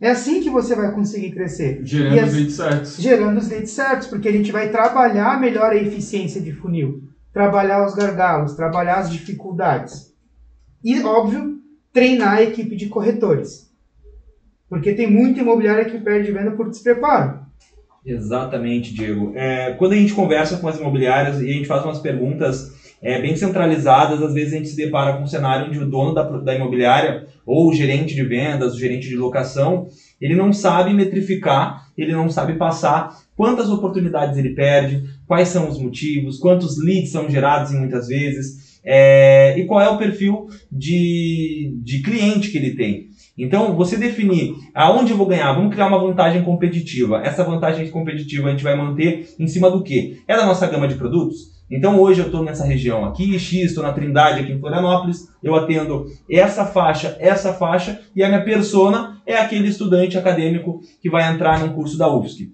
É 0.00 0.10
assim 0.10 0.40
que 0.40 0.50
você 0.50 0.74
vai 0.74 0.90
conseguir 0.92 1.30
crescer. 1.30 1.82
Gerando 1.84 2.18
as- 2.18 2.28
os 2.30 2.34
leads 2.34 2.54
certos. 2.56 2.96
gerando 2.96 3.38
os 3.38 3.48
leads 3.48 3.70
certos, 3.70 4.08
porque 4.08 4.28
a 4.28 4.32
gente 4.32 4.50
vai 4.50 4.70
trabalhar 4.70 5.40
melhor 5.40 5.70
a 5.70 5.76
eficiência 5.76 6.40
de 6.40 6.50
funil, 6.50 7.04
trabalhar 7.32 7.86
os 7.86 7.94
gargalos, 7.94 8.54
trabalhar 8.54 8.98
as 8.98 9.10
dificuldades. 9.10 10.14
E, 10.82 11.02
óbvio, 11.02 11.58
treinar 11.92 12.38
a 12.38 12.42
equipe 12.42 12.76
de 12.76 12.88
corretores. 12.88 13.70
Porque 14.68 14.92
tem 14.92 15.10
muita 15.10 15.40
imobiliária 15.40 15.84
que 15.84 15.98
perde 15.98 16.30
venda 16.32 16.52
por 16.52 16.68
despreparo. 16.68 17.40
Exatamente, 18.04 18.94
Diego. 18.94 19.32
É, 19.34 19.72
quando 19.74 19.92
a 19.92 19.96
gente 19.96 20.14
conversa 20.14 20.56
com 20.56 20.68
as 20.68 20.78
imobiliárias 20.78 21.40
e 21.40 21.50
a 21.50 21.52
gente 21.52 21.66
faz 21.66 21.84
umas 21.84 21.98
perguntas 21.98 22.72
é, 23.02 23.20
bem 23.20 23.36
centralizadas, 23.36 24.22
às 24.22 24.32
vezes 24.32 24.52
a 24.52 24.56
gente 24.56 24.68
se 24.68 24.76
depara 24.76 25.16
com 25.16 25.24
um 25.24 25.26
cenário 25.26 25.66
onde 25.66 25.78
o 25.78 25.88
dono 25.88 26.14
da, 26.14 26.22
da 26.22 26.54
imobiliária, 26.54 27.26
ou 27.44 27.68
o 27.68 27.72
gerente 27.74 28.14
de 28.14 28.22
vendas, 28.22 28.74
o 28.74 28.78
gerente 28.78 29.08
de 29.08 29.16
locação, 29.16 29.86
ele 30.20 30.34
não 30.34 30.52
sabe 30.52 30.92
metrificar, 30.92 31.88
ele 31.96 32.12
não 32.12 32.28
sabe 32.28 32.54
passar 32.54 33.18
quantas 33.36 33.70
oportunidades 33.70 34.36
ele 34.36 34.50
perde, 34.50 35.02
quais 35.30 35.46
são 35.46 35.68
os 35.68 35.78
motivos, 35.78 36.40
quantos 36.40 36.76
leads 36.76 37.12
são 37.12 37.30
gerados 37.30 37.70
muitas 37.70 38.08
vezes, 38.08 38.80
é, 38.84 39.56
e 39.56 39.64
qual 39.64 39.80
é 39.80 39.88
o 39.88 39.96
perfil 39.96 40.48
de, 40.72 41.72
de 41.84 42.02
cliente 42.02 42.50
que 42.50 42.58
ele 42.58 42.74
tem. 42.74 43.10
Então, 43.38 43.76
você 43.76 43.96
definir 43.96 44.56
aonde 44.74 45.12
eu 45.12 45.16
vou 45.16 45.28
ganhar, 45.28 45.52
vamos 45.52 45.72
criar 45.72 45.86
uma 45.86 46.00
vantagem 46.00 46.42
competitiva. 46.42 47.22
Essa 47.24 47.44
vantagem 47.44 47.88
competitiva 47.90 48.48
a 48.48 48.50
gente 48.50 48.64
vai 48.64 48.74
manter 48.74 49.32
em 49.38 49.46
cima 49.46 49.70
do 49.70 49.84
quê? 49.84 50.18
É 50.26 50.36
da 50.36 50.44
nossa 50.44 50.66
gama 50.66 50.88
de 50.88 50.96
produtos? 50.96 51.52
Então, 51.70 52.00
hoje 52.00 52.22
eu 52.22 52.26
estou 52.26 52.42
nessa 52.42 52.64
região 52.64 53.04
aqui, 53.04 53.38
X, 53.38 53.66
estou 53.66 53.84
na 53.84 53.92
Trindade, 53.92 54.40
aqui 54.40 54.50
em 54.50 54.58
Florianópolis, 54.58 55.28
eu 55.40 55.54
atendo 55.54 56.06
essa 56.28 56.66
faixa, 56.66 57.16
essa 57.20 57.52
faixa, 57.52 58.00
e 58.16 58.24
a 58.24 58.28
minha 58.28 58.42
persona 58.42 59.22
é 59.24 59.36
aquele 59.36 59.68
estudante 59.68 60.18
acadêmico 60.18 60.80
que 61.00 61.08
vai 61.08 61.32
entrar 61.32 61.60
num 61.60 61.72
curso 61.72 61.96
da 61.96 62.12
UFSC. 62.12 62.50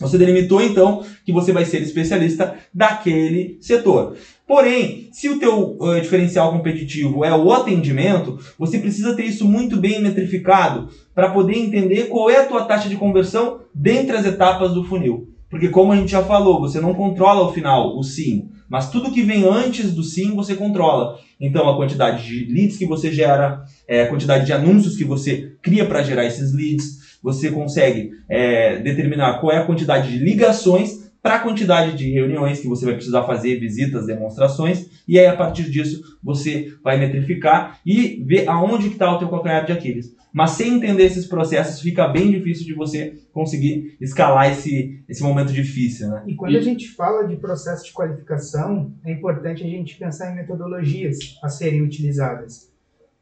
Você 0.00 0.18
delimitou 0.18 0.60
então 0.60 1.04
que 1.24 1.32
você 1.32 1.52
vai 1.52 1.64
ser 1.64 1.82
especialista 1.82 2.54
daquele 2.72 3.58
setor. 3.60 4.16
Porém, 4.46 5.08
se 5.10 5.28
o 5.28 5.38
teu 5.38 5.76
uh, 5.80 6.00
diferencial 6.00 6.52
competitivo 6.52 7.24
é 7.24 7.34
o 7.34 7.52
atendimento, 7.52 8.38
você 8.58 8.78
precisa 8.78 9.14
ter 9.14 9.24
isso 9.24 9.46
muito 9.46 9.78
bem 9.78 10.02
metrificado 10.02 10.90
para 11.14 11.30
poder 11.30 11.56
entender 11.56 12.08
qual 12.08 12.28
é 12.28 12.36
a 12.36 12.46
tua 12.46 12.64
taxa 12.64 12.88
de 12.88 12.96
conversão 12.96 13.60
dentre 13.74 14.16
as 14.16 14.26
etapas 14.26 14.74
do 14.74 14.84
funil. 14.84 15.28
Porque 15.48 15.68
como 15.68 15.92
a 15.92 15.96
gente 15.96 16.10
já 16.10 16.22
falou, 16.22 16.60
você 16.60 16.80
não 16.80 16.94
controla 16.94 17.48
o 17.48 17.52
final, 17.52 17.96
o 17.96 18.02
sim, 18.02 18.48
mas 18.68 18.90
tudo 18.90 19.12
que 19.12 19.22
vem 19.22 19.44
antes 19.44 19.92
do 19.92 20.02
sim 20.02 20.34
você 20.34 20.54
controla. 20.54 21.18
Então 21.40 21.68
a 21.68 21.76
quantidade 21.76 22.26
de 22.26 22.52
leads 22.52 22.76
que 22.76 22.86
você 22.86 23.12
gera, 23.12 23.64
é, 23.86 24.02
a 24.02 24.08
quantidade 24.08 24.46
de 24.46 24.52
anúncios 24.52 24.96
que 24.96 25.04
você 25.04 25.52
cria 25.62 25.86
para 25.86 26.02
gerar 26.02 26.26
esses 26.26 26.52
leads, 26.52 27.03
você 27.24 27.50
consegue 27.50 28.10
é, 28.28 28.76
determinar 28.80 29.40
qual 29.40 29.50
é 29.50 29.56
a 29.56 29.64
quantidade 29.64 30.12
de 30.12 30.18
ligações 30.22 31.10
para 31.22 31.36
a 31.36 31.38
quantidade 31.38 31.96
de 31.96 32.10
reuniões 32.10 32.60
que 32.60 32.68
você 32.68 32.84
vai 32.84 32.96
precisar 32.96 33.22
fazer, 33.22 33.58
visitas, 33.58 34.04
demonstrações, 34.04 34.90
e 35.08 35.18
aí 35.18 35.24
a 35.24 35.34
partir 35.34 35.70
disso 35.70 36.18
você 36.22 36.74
vai 36.84 36.98
metrificar 36.98 37.80
e 37.84 38.22
ver 38.26 38.46
aonde 38.46 38.88
está 38.88 39.10
o 39.10 39.18
teu 39.18 39.30
calcanhar 39.30 39.64
de 39.64 39.72
Aquiles. 39.72 40.14
Mas 40.34 40.50
sem 40.50 40.74
entender 40.74 41.04
esses 41.04 41.24
processos, 41.26 41.80
fica 41.80 42.08
bem 42.08 42.30
difícil 42.30 42.66
de 42.66 42.74
você 42.74 43.14
conseguir 43.32 43.96
escalar 44.02 44.50
esse, 44.50 45.02
esse 45.08 45.22
momento 45.22 45.50
difícil. 45.50 46.08
Né? 46.08 46.24
E 46.26 46.34
quando 46.34 46.52
e... 46.52 46.58
a 46.58 46.60
gente 46.60 46.90
fala 46.90 47.26
de 47.26 47.36
processo 47.36 47.86
de 47.86 47.92
qualificação, 47.92 48.92
é 49.02 49.10
importante 49.10 49.64
a 49.64 49.66
gente 49.66 49.96
pensar 49.96 50.30
em 50.30 50.34
metodologias 50.34 51.38
a 51.42 51.48
serem 51.48 51.80
utilizadas. 51.80 52.70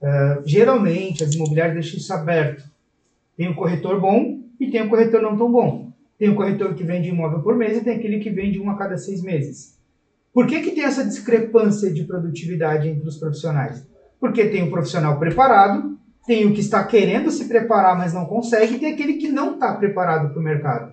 Uh, 0.01 0.43
geralmente, 0.45 1.23
as 1.23 1.35
imobiliárias 1.35 1.75
deixam 1.75 1.99
isso 1.99 2.13
aberto. 2.13 2.72
Tem 3.37 3.49
um 3.49 3.55
corretor 3.55 4.01
bom 4.01 4.41
e 4.61 4.71
tem 4.71 4.83
um 4.83 4.89
corretor 4.89 5.23
não 5.23 5.37
tão 5.37 5.51
bom. 5.51 5.93
Tem 6.19 6.29
o 6.29 6.35
corretor 6.35 6.75
que 6.75 6.85
vende 6.85 7.09
imóvel 7.09 7.41
por 7.41 7.57
mês 7.57 7.77
e 7.77 7.85
tem 7.85 7.97
aquele 7.97 8.19
que 8.19 8.31
vende 8.31 8.61
um 8.61 8.71
a 8.71 8.77
cada 8.77 8.97
seis 8.97 9.23
meses. 9.23 9.79
Por 10.33 10.47
que, 10.47 10.61
que 10.61 10.71
tem 10.71 10.85
essa 10.85 11.05
discrepância 11.05 11.93
de 11.93 12.05
produtividade 12.05 12.89
entre 12.89 13.07
os 13.07 13.19
profissionais? 13.19 13.87
Porque 14.21 14.47
tem 14.47 14.63
o 14.63 14.71
profissional 14.71 15.19
preparado, 15.19 15.99
tem 16.27 16.47
o 16.47 16.55
que 16.55 16.61
está 16.61 16.85
querendo 16.85 17.31
se 17.31 17.47
preparar, 17.47 17.99
mas 17.99 18.15
não 18.15 18.25
consegue, 18.25 18.75
e 18.75 18.79
tem 18.79 18.93
aquele 18.93 19.15
que 19.15 19.29
não 19.29 19.55
está 19.55 19.75
preparado 19.75 20.31
para 20.31 20.41
o 20.41 20.43
mercado 20.43 20.93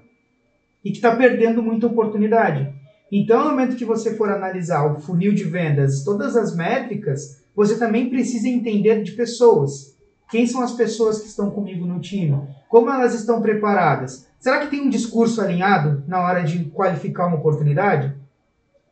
e 0.83 0.91
que 0.91 0.97
está 0.97 1.15
perdendo 1.15 1.61
muita 1.61 1.87
oportunidade. 1.87 2.73
Então, 3.11 3.43
no 3.43 3.51
momento 3.51 3.75
que 3.75 3.85
você 3.85 4.15
for 4.15 4.29
analisar 4.29 4.85
o 4.85 4.99
funil 4.99 5.33
de 5.33 5.43
vendas, 5.43 6.03
todas 6.03 6.35
as 6.35 6.55
métricas, 6.55 7.43
você 7.55 7.77
também 7.77 8.09
precisa 8.09 8.47
entender 8.47 9.03
de 9.03 9.11
pessoas. 9.13 9.97
Quem 10.29 10.45
são 10.45 10.61
as 10.61 10.73
pessoas 10.73 11.19
que 11.19 11.27
estão 11.27 11.49
comigo 11.49 11.85
no 11.85 11.99
time? 11.99 12.39
Como 12.67 12.89
elas 12.89 13.15
estão 13.15 13.41
preparadas? 13.41 14.27
Será 14.39 14.59
que 14.59 14.67
tem 14.67 14.81
um 14.81 14.89
discurso 14.89 15.41
alinhado 15.41 16.03
na 16.07 16.21
hora 16.21 16.43
de 16.43 16.65
qualificar 16.65 17.27
uma 17.27 17.37
oportunidade? 17.37 18.13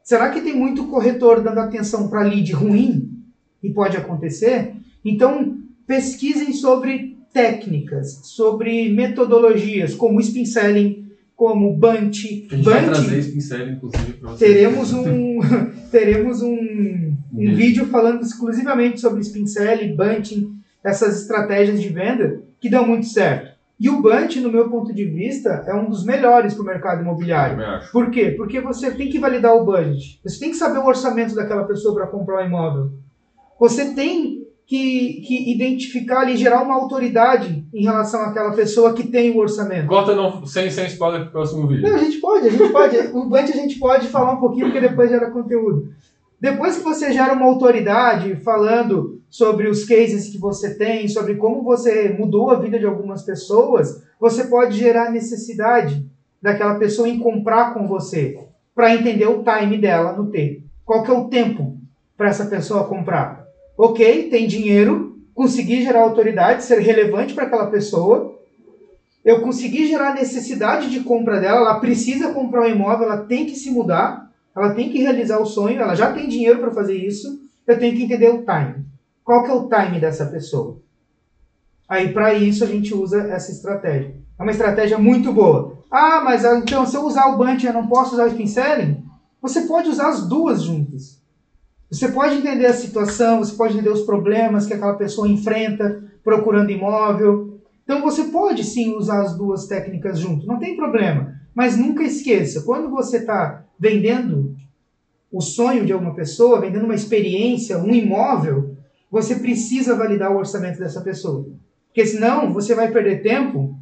Será 0.03 0.29
que 0.29 0.41
tem 0.41 0.55
muito 0.55 0.87
corretor 0.87 1.41
dando 1.41 1.59
atenção 1.59 2.07
para 2.07 2.23
lead 2.23 2.51
ruim? 2.53 3.23
E 3.61 3.69
pode 3.69 3.95
acontecer? 3.97 4.73
Então, 5.05 5.57
pesquisem 5.85 6.53
sobre 6.53 7.17
técnicas, 7.31 8.19
sobre 8.23 8.89
metodologias, 8.89 9.93
como 9.93 10.19
spin 10.19 10.45
selling, 10.45 11.07
como 11.35 11.77
Bunt. 11.77 12.17
A 12.51 12.55
gente 12.55 12.63
vai 12.63 12.83
trazer 12.83 13.19
spin 13.19 13.41
selling, 13.41 13.71
inclusive, 13.73 14.13
para 14.13 14.31
vocês. 14.31 14.51
Teremos 14.51 14.91
um, 14.91 15.39
teremos 15.91 16.41
um, 16.41 17.15
um 17.31 17.55
vídeo 17.55 17.85
falando 17.85 18.23
exclusivamente 18.23 18.99
sobre 18.99 19.21
spin 19.21 19.45
selling, 19.45 19.95
bunting, 19.95 20.56
essas 20.87 21.21
estratégias 21.21 21.81
de 21.81 21.89
venda 21.89 22.41
que 22.59 22.69
dão 22.69 22.87
muito 22.87 23.05
certo. 23.05 23.57
E 23.79 23.89
o 23.89 24.01
Bunt, 24.01 24.37
no 24.37 24.51
meu 24.51 24.69
ponto 24.69 24.91
de 24.91 25.05
vista, 25.05 25.63
é 25.67 25.75
um 25.75 25.87
dos 25.87 26.03
melhores 26.03 26.55
para 26.55 26.63
o 26.63 26.65
mercado 26.65 27.01
imobiliário. 27.01 27.57
Por 27.91 28.09
quê? 28.09 28.33
Porque 28.35 28.59
você 28.59 28.89
tem 28.89 29.09
que 29.09 29.19
validar 29.19 29.55
o 29.55 29.65
budget. 29.65 30.19
Você 30.23 30.39
tem 30.39 30.49
que 30.49 30.55
saber 30.55 30.79
o 30.79 30.85
orçamento 30.85 31.35
daquela 31.35 31.65
pessoa 31.65 31.93
para 31.93 32.07
comprar 32.07 32.43
um 32.43 32.47
imóvel. 32.47 32.91
Você 33.59 33.93
tem 33.93 34.47
que, 34.65 35.21
que 35.27 35.51
identificar 35.51 36.27
e 36.27 36.37
gerar 36.37 36.63
uma 36.63 36.73
autoridade 36.73 37.67
em 37.71 37.83
relação 37.83 38.21
àquela 38.21 38.51
pessoa 38.51 38.93
que 38.93 39.07
tem 39.07 39.31
o 39.31 39.37
orçamento. 39.37 39.87
Corta 39.87 40.15
não, 40.15 40.43
sem, 40.45 40.71
sem 40.71 40.87
spoiler 40.87 41.21
para 41.21 41.29
o 41.29 41.31
próximo 41.31 41.67
vídeo. 41.67 41.87
Não, 41.87 41.95
a 41.95 41.99
gente 41.99 42.17
pode, 42.17 42.47
a 42.47 42.51
gente 42.51 42.71
pode. 42.71 42.97
o 43.13 43.25
Bunt 43.25 43.49
a 43.49 43.55
gente 43.55 43.77
pode 43.77 44.07
falar 44.07 44.33
um 44.33 44.39
pouquinho, 44.39 44.65
porque 44.65 44.81
depois 44.81 45.09
gera 45.09 45.29
conteúdo. 45.29 45.89
Depois 46.39 46.77
que 46.77 46.83
você 46.83 47.11
gera 47.13 47.33
uma 47.33 47.45
autoridade 47.45 48.35
falando 48.37 49.16
sobre 49.29 49.67
os 49.67 49.85
cases 49.85 50.29
que 50.29 50.37
você 50.37 50.75
tem, 50.75 51.07
sobre 51.07 51.35
como 51.35 51.63
você 51.63 52.09
mudou 52.09 52.51
a 52.51 52.59
vida 52.59 52.79
de 52.79 52.85
algumas 52.85 53.23
pessoas, 53.23 54.03
você 54.19 54.45
pode 54.45 54.77
gerar 54.77 55.11
necessidade 55.11 56.05
daquela 56.41 56.75
pessoa 56.75 57.07
em 57.07 57.19
comprar 57.19 57.73
com 57.73 57.87
você, 57.87 58.39
para 58.73 58.93
entender 58.93 59.27
o 59.27 59.43
time 59.43 59.77
dela 59.77 60.13
no 60.13 60.27
T. 60.27 60.61
Qual 60.85 61.03
que 61.03 61.11
é 61.11 61.13
o 61.13 61.27
tempo 61.27 61.77
para 62.15 62.29
essa 62.29 62.45
pessoa 62.45 62.87
comprar? 62.87 63.45
Ok, 63.77 64.29
tem 64.29 64.47
dinheiro, 64.47 65.17
consegui 65.33 65.83
gerar 65.83 66.01
autoridade, 66.01 66.63
ser 66.63 66.79
relevante 66.79 67.33
para 67.33 67.45
aquela 67.45 67.67
pessoa, 67.67 68.37
eu 69.27 69.41
consegui 69.41 69.87
gerar 69.87 70.15
necessidade 70.15 70.89
de 70.89 71.01
compra 71.01 71.39
dela, 71.39 71.59
ela 71.59 71.79
precisa 71.79 72.33
comprar 72.33 72.61
um 72.61 72.69
imóvel, 72.69 73.07
ela 73.07 73.25
tem 73.25 73.45
que 73.45 73.55
se 73.55 73.69
mudar, 73.69 74.31
ela 74.55 74.73
tem 74.73 74.89
que 74.89 74.99
realizar 74.99 75.37
o 75.39 75.45
sonho, 75.45 75.81
ela 75.81 75.95
já 75.95 76.13
tem 76.13 76.29
dinheiro 76.29 76.59
para 76.59 76.71
fazer 76.71 76.95
isso, 76.95 77.41
eu 77.67 77.77
tenho 77.77 77.95
que 77.95 78.03
entender 78.03 78.29
o 78.29 78.45
time. 78.45 78.86
Qual 79.27 79.43
que 79.43 79.51
é 79.51 79.53
o 79.53 79.67
time 79.67 79.99
dessa 79.99 80.25
pessoa? 80.25 80.77
Aí, 81.85 82.13
para 82.13 82.33
isso, 82.33 82.63
a 82.63 82.67
gente 82.67 82.93
usa 82.93 83.19
essa 83.23 83.51
estratégia. 83.51 84.15
É 84.39 84.41
uma 84.41 84.53
estratégia 84.53 84.97
muito 84.97 85.33
boa. 85.33 85.79
Ah, 85.91 86.21
mas 86.23 86.45
ah, 86.45 86.57
então, 86.57 86.85
se 86.85 86.95
eu 86.95 87.03
usar 87.03 87.27
o 87.27 87.37
Bunch, 87.37 87.65
eu 87.65 87.73
não 87.73 87.87
posso 87.87 88.13
usar 88.13 88.23
o 88.23 88.27
Spin 88.29 88.47
Selling? 88.47 89.03
Você 89.41 89.63
pode 89.63 89.89
usar 89.89 90.07
as 90.07 90.25
duas 90.25 90.63
juntas. 90.63 91.21
Você 91.91 92.07
pode 92.07 92.35
entender 92.35 92.67
a 92.67 92.73
situação, 92.73 93.39
você 93.39 93.51
pode 93.51 93.73
entender 93.73 93.89
os 93.89 94.03
problemas 94.03 94.65
que 94.65 94.73
aquela 94.73 94.95
pessoa 94.95 95.27
enfrenta 95.27 96.01
procurando 96.23 96.71
imóvel. 96.71 97.59
Então, 97.83 98.01
você 98.01 98.23
pode 98.23 98.63
sim 98.63 98.95
usar 98.95 99.23
as 99.23 99.35
duas 99.35 99.65
técnicas 99.65 100.19
juntas, 100.19 100.47
não 100.47 100.57
tem 100.57 100.77
problema. 100.77 101.33
Mas 101.53 101.75
nunca 101.75 102.01
esqueça, 102.01 102.61
quando 102.61 102.89
você 102.89 103.17
está 103.17 103.65
vendendo 103.77 104.55
o 105.29 105.41
sonho 105.41 105.85
de 105.85 105.91
alguma 105.91 106.15
pessoa, 106.15 106.61
vendendo 106.61 106.85
uma 106.85 106.95
experiência, 106.95 107.77
um 107.77 107.93
imóvel, 107.93 108.76
você 109.09 109.35
precisa 109.35 109.95
validar 109.95 110.31
o 110.31 110.37
orçamento 110.37 110.79
dessa 110.79 111.01
pessoa. 111.01 111.47
Porque 111.87 112.05
senão 112.05 112.53
você 112.53 112.75
vai 112.75 112.91
perder 112.91 113.21
tempo 113.21 113.77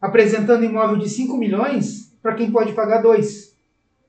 apresentando 0.00 0.64
imóvel 0.64 0.98
de 0.98 1.08
5 1.08 1.36
milhões 1.36 2.12
para 2.22 2.34
quem 2.34 2.50
pode 2.50 2.72
pagar 2.72 3.02
2. 3.02 3.56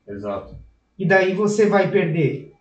Exato. 0.07 0.55
E 0.97 1.07
daí 1.07 1.33
você 1.33 1.67
vai 1.67 1.89
perder. 1.89 2.53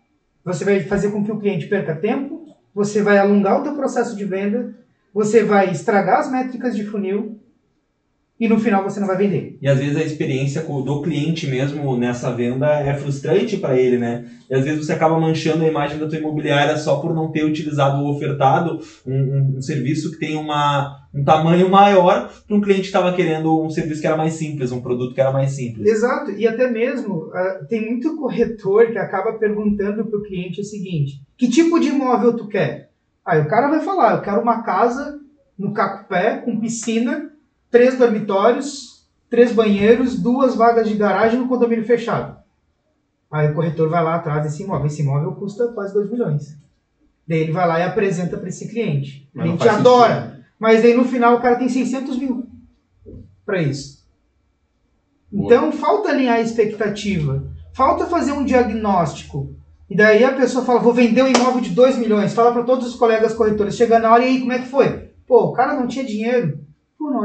Você 0.45 0.63
vai 0.63 0.81
fazer 0.81 1.11
com 1.11 1.23
que 1.23 1.31
o 1.31 1.39
cliente 1.39 1.67
perca 1.67 1.95
tempo, 1.95 2.55
você 2.73 3.01
vai 3.01 3.17
alongar 3.17 3.59
o 3.59 3.63
teu 3.63 3.73
processo 3.73 4.15
de 4.15 4.23
venda, 4.23 4.75
você 5.13 5.43
vai 5.43 5.71
estragar 5.71 6.19
as 6.19 6.31
métricas 6.31 6.75
de 6.75 6.85
funil 6.85 7.39
e 8.39 8.47
no 8.47 8.59
final 8.59 8.83
você 8.83 8.99
não 8.99 9.07
vai 9.07 9.17
vender. 9.17 9.57
E 9.61 9.67
às 9.67 9.79
vezes 9.79 9.97
a 9.97 10.03
experiência 10.03 10.61
do 10.61 11.01
cliente 11.01 11.47
mesmo 11.47 11.97
nessa 11.97 12.31
venda 12.31 12.67
é 12.79 12.93
frustrante 12.93 13.57
para 13.57 13.75
ele, 13.77 13.97
né? 13.97 14.25
E 14.49 14.53
às 14.53 14.63
vezes 14.63 14.85
você 14.85 14.93
acaba 14.93 15.19
manchando 15.19 15.63
a 15.63 15.67
imagem 15.67 15.97
da 15.97 16.07
tua 16.07 16.19
imobiliária 16.19 16.77
só 16.77 16.97
por 16.97 17.13
não 17.13 17.31
ter 17.31 17.43
utilizado 17.43 18.03
ou 18.03 18.15
ofertado 18.15 18.79
um, 19.05 19.13
um, 19.13 19.57
um 19.57 19.61
serviço 19.61 20.11
que 20.11 20.19
tem 20.19 20.35
uma, 20.35 21.07
um 21.13 21.23
tamanho 21.23 21.67
maior 21.69 22.31
para 22.47 22.55
um 22.55 22.61
cliente 22.61 22.81
que 22.81 22.87
estava 22.87 23.13
querendo 23.13 23.59
um 23.59 23.69
serviço 23.69 24.01
que 24.01 24.07
era 24.07 24.15
mais 24.15 24.33
simples, 24.33 24.71
um 24.71 24.81
produto 24.81 25.15
que 25.15 25.21
era 25.21 25.31
mais 25.31 25.51
simples. 25.51 25.87
Exato, 25.87 26.31
e 26.31 26.47
até 26.47 26.69
mesmo 26.69 27.27
uh, 27.27 27.65
tem 27.67 27.89
muito 27.89 28.15
corretor 28.17 28.91
que 28.91 28.99
acaba 28.99 29.33
perguntando 29.33 30.05
para 30.05 30.19
o 30.19 30.23
cliente 30.23 30.61
o 30.61 30.65
seguinte: 30.65 31.21
que 31.35 31.49
tipo 31.49 31.79
de 31.79 31.87
imóvel 31.87 32.35
tu 32.35 32.47
quer? 32.47 32.91
Aí 33.25 33.41
o 33.41 33.47
cara 33.47 33.67
vai 33.67 33.81
falar: 33.81 34.15
eu 34.15 34.21
quero 34.21 34.41
uma 34.41 34.61
casa 34.61 35.19
no 35.57 35.73
Cacupé 35.73 36.37
com 36.37 36.59
piscina 36.59 37.26
três 37.69 37.97
dormitórios, 37.97 39.07
três 39.29 39.51
banheiros, 39.51 40.19
duas 40.19 40.55
vagas 40.55 40.87
de 40.87 40.95
garagem 40.95 41.39
no 41.39 41.47
condomínio 41.47 41.85
fechado. 41.85 42.37
Aí 43.31 43.51
o 43.51 43.53
corretor 43.53 43.89
vai 43.89 44.03
lá 44.03 44.15
atrás 44.15 44.43
desse 44.43 44.63
imóvel. 44.63 44.87
Esse 44.87 45.01
imóvel 45.01 45.33
custa 45.33 45.67
quase 45.69 45.93
2 45.93 46.09
milhões. 46.09 46.57
Daí 47.27 47.39
ele 47.39 47.51
vai 47.51 47.67
lá 47.67 47.79
e 47.79 47.83
apresenta 47.83 48.37
para 48.37 48.47
esse 48.47 48.69
cliente. 48.69 49.29
Mas 49.33 49.45
a 49.45 49.49
gente 49.49 49.69
adora. 49.69 50.21
Sentido. 50.21 50.45
Mas 50.57 50.85
aí 50.85 50.93
no 50.93 51.03
final 51.03 51.35
o 51.35 51.41
cara 51.41 51.57
tem 51.57 51.67
600 51.67 52.17
mil 52.17 52.47
para 53.45 53.61
isso. 53.61 54.07
Então 55.31 55.71
falta 55.71 56.09
alinhar 56.09 56.37
a 56.37 56.41
expectativa. 56.41 57.43
Falta 57.73 58.05
fazer 58.05 58.31
um 58.31 58.45
diagnóstico. 58.45 59.53
E 59.89 59.95
daí 59.95 60.23
a 60.23 60.33
pessoa 60.33 60.65
fala, 60.65 60.79
vou 60.79 60.93
vender 60.93 61.21
um 61.21 61.27
imóvel 61.27 61.61
de 61.61 61.69
2 61.71 61.97
milhões. 61.97 62.33
Fala 62.33 62.51
para 62.51 62.63
todos 62.63 62.87
os 62.87 62.95
colegas 62.95 63.33
corretores. 63.33 63.75
Chega 63.75 63.99
na 63.99 64.11
hora 64.11 64.23
e 64.23 64.27
aí, 64.27 64.39
como 64.39 64.53
é 64.53 64.59
que 64.59 64.67
foi? 64.67 65.11
Pô, 65.27 65.45
o 65.45 65.53
cara 65.53 65.75
não 65.75 65.87
tinha 65.87 66.05
dinheiro. 66.05 66.65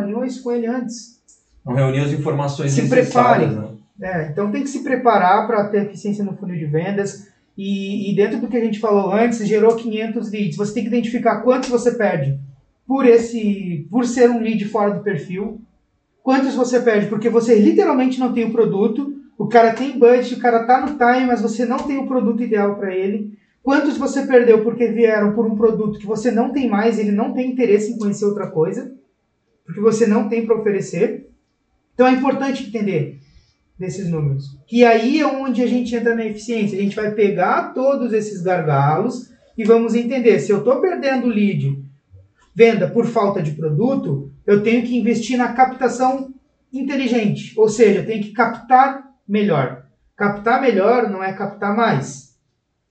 Alinhou 0.02 0.24
isso 0.24 0.42
com 0.42 0.52
ele 0.52 0.66
antes. 0.66 1.20
Não 1.64 1.74
reuniu 1.74 2.04
as 2.04 2.12
informações 2.12 2.72
se 2.72 2.82
necessárias. 2.82 3.50
Prepare. 3.50 3.72
Né? 3.98 4.10
É, 4.10 4.28
então 4.30 4.50
tem 4.50 4.62
que 4.62 4.68
se 4.68 4.82
preparar 4.82 5.46
para 5.46 5.68
ter 5.68 5.84
eficiência 5.84 6.24
no 6.24 6.36
funil 6.36 6.56
de 6.56 6.66
vendas. 6.66 7.28
E, 7.56 8.10
e, 8.10 8.16
dentro 8.16 8.40
do 8.40 8.48
que 8.48 8.56
a 8.56 8.64
gente 8.64 8.80
falou 8.80 9.12
antes, 9.12 9.46
gerou 9.46 9.76
500 9.76 10.30
leads. 10.30 10.56
Você 10.56 10.74
tem 10.74 10.82
que 10.82 10.88
identificar 10.88 11.42
quantos 11.42 11.68
você 11.68 11.92
perde 11.92 12.38
por 12.86 13.06
esse, 13.06 13.86
por 13.90 14.06
ser 14.06 14.30
um 14.30 14.40
lead 14.40 14.64
fora 14.64 14.94
do 14.94 15.02
perfil. 15.02 15.60
Quantos 16.22 16.54
você 16.54 16.80
perde 16.80 17.06
porque 17.06 17.28
você 17.28 17.54
literalmente 17.54 18.18
não 18.18 18.32
tem 18.32 18.44
o 18.44 18.52
produto. 18.52 19.14
O 19.38 19.48
cara 19.48 19.72
tem 19.72 19.98
budget, 19.98 20.34
o 20.34 20.40
cara 20.40 20.64
tá 20.64 20.80
no 20.80 20.96
time, 20.96 21.26
mas 21.26 21.42
você 21.42 21.64
não 21.64 21.78
tem 21.78 21.98
o 21.98 22.06
produto 22.06 22.42
ideal 22.42 22.76
para 22.76 22.94
ele. 22.94 23.36
Quantos 23.62 23.96
você 23.96 24.26
perdeu 24.26 24.62
porque 24.62 24.88
vieram 24.88 25.32
por 25.32 25.46
um 25.46 25.56
produto 25.56 25.98
que 25.98 26.06
você 26.06 26.30
não 26.30 26.52
tem 26.52 26.68
mais, 26.68 26.98
ele 26.98 27.12
não 27.12 27.32
tem 27.32 27.52
interesse 27.52 27.92
em 27.92 27.98
conhecer 27.98 28.24
outra 28.24 28.48
coisa, 28.48 28.92
porque 29.64 29.80
você 29.80 30.06
não 30.06 30.28
tem 30.28 30.46
para 30.46 30.56
oferecer. 30.58 31.28
Então 31.94 32.06
é 32.06 32.12
importante 32.12 32.66
entender 32.66 33.20
desses 33.78 34.08
números. 34.08 34.58
Que 34.66 34.84
aí 34.84 35.20
é 35.20 35.26
onde 35.26 35.62
a 35.62 35.66
gente 35.66 35.94
entra 35.94 36.14
na 36.14 36.24
eficiência. 36.24 36.78
A 36.78 36.82
gente 36.82 36.96
vai 36.96 37.10
pegar 37.12 37.72
todos 37.74 38.12
esses 38.12 38.42
gargalos 38.42 39.30
e 39.56 39.64
vamos 39.64 39.94
entender 39.94 40.38
se 40.38 40.50
eu 40.50 40.58
estou 40.58 40.80
perdendo 40.80 41.26
lead, 41.26 41.82
venda 42.54 42.88
por 42.88 43.06
falta 43.06 43.42
de 43.42 43.52
produto, 43.52 44.30
eu 44.46 44.62
tenho 44.62 44.82
que 44.82 44.96
investir 44.96 45.36
na 45.36 45.52
captação 45.52 46.32
inteligente, 46.72 47.52
ou 47.58 47.68
seja, 47.68 48.00
eu 48.00 48.06
tenho 48.06 48.22
que 48.22 48.32
captar 48.32 49.04
melhor. 49.28 49.84
Captar 50.16 50.60
melhor 50.60 51.10
não 51.10 51.22
é 51.22 51.32
captar 51.32 51.76
mais. 51.76 52.32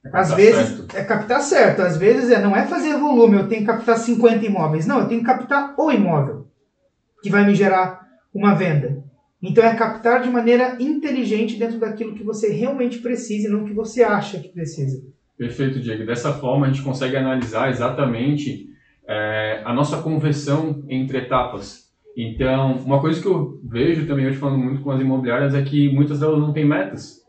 É 0.06 0.10
Às 0.14 0.34
vezes 0.34 0.68
certo. 0.68 0.98
é 0.98 1.04
captar 1.04 1.42
certo, 1.42 1.82
às 1.82 1.98
vezes 1.98 2.30
é 2.32 2.42
não 2.42 2.56
é 2.56 2.66
fazer 2.66 2.98
volume, 2.98 3.38
eu 3.38 3.48
tenho 3.48 3.62
que 3.62 3.68
captar 3.68 3.98
50 3.98 4.46
imóveis. 4.46 4.86
Não, 4.86 5.00
eu 5.00 5.08
tenho 5.08 5.22
que 5.22 5.26
captar 5.26 5.74
o 5.78 5.92
imóvel 5.92 6.51
que 7.22 7.30
vai 7.30 7.46
me 7.46 7.56
gerar 7.56 8.02
uma 8.34 8.54
venda. 8.54 9.04
Então 9.42 9.64
é 9.64 9.76
captar 9.76 10.22
de 10.22 10.30
maneira 10.30 10.78
inteligente 10.80 11.58
dentro 11.58 11.80
daquilo 11.80 12.14
que 12.14 12.24
você 12.24 12.52
realmente 12.52 13.00
precisa 13.00 13.48
e 13.48 13.52
não 13.52 13.66
que 13.66 13.74
você 13.74 14.04
acha 14.04 14.40
que 14.40 14.50
precisa. 14.50 15.02
Perfeito, 15.38 15.80
Diego. 15.80 16.06
Dessa 16.06 16.34
forma 16.34 16.68
a 16.68 16.70
gente 16.70 16.84
consegue 16.84 17.18
analisar 17.18 17.70
exatamente 17.70 18.68
é, 19.08 19.62
a 19.66 19.74
nossa 19.74 20.02
conversão 20.02 20.84
entre 20.88 21.18
etapas. 21.18 21.90
Então, 22.16 22.74
uma 22.86 23.02
coisa 23.02 23.20
que 23.20 23.28
eu 23.28 23.60
vejo 23.64 24.06
também 24.06 24.28
hoje 24.28 24.38
falando 24.38 24.60
muito 24.60 24.82
com 24.82 24.92
as 24.92 25.02
imobiliárias 25.02 25.56
é 25.56 25.62
que 25.64 25.92
muitas 25.92 26.20
delas 26.20 26.40
não 26.40 26.54
têm 26.54 26.66
metas. 26.66 27.22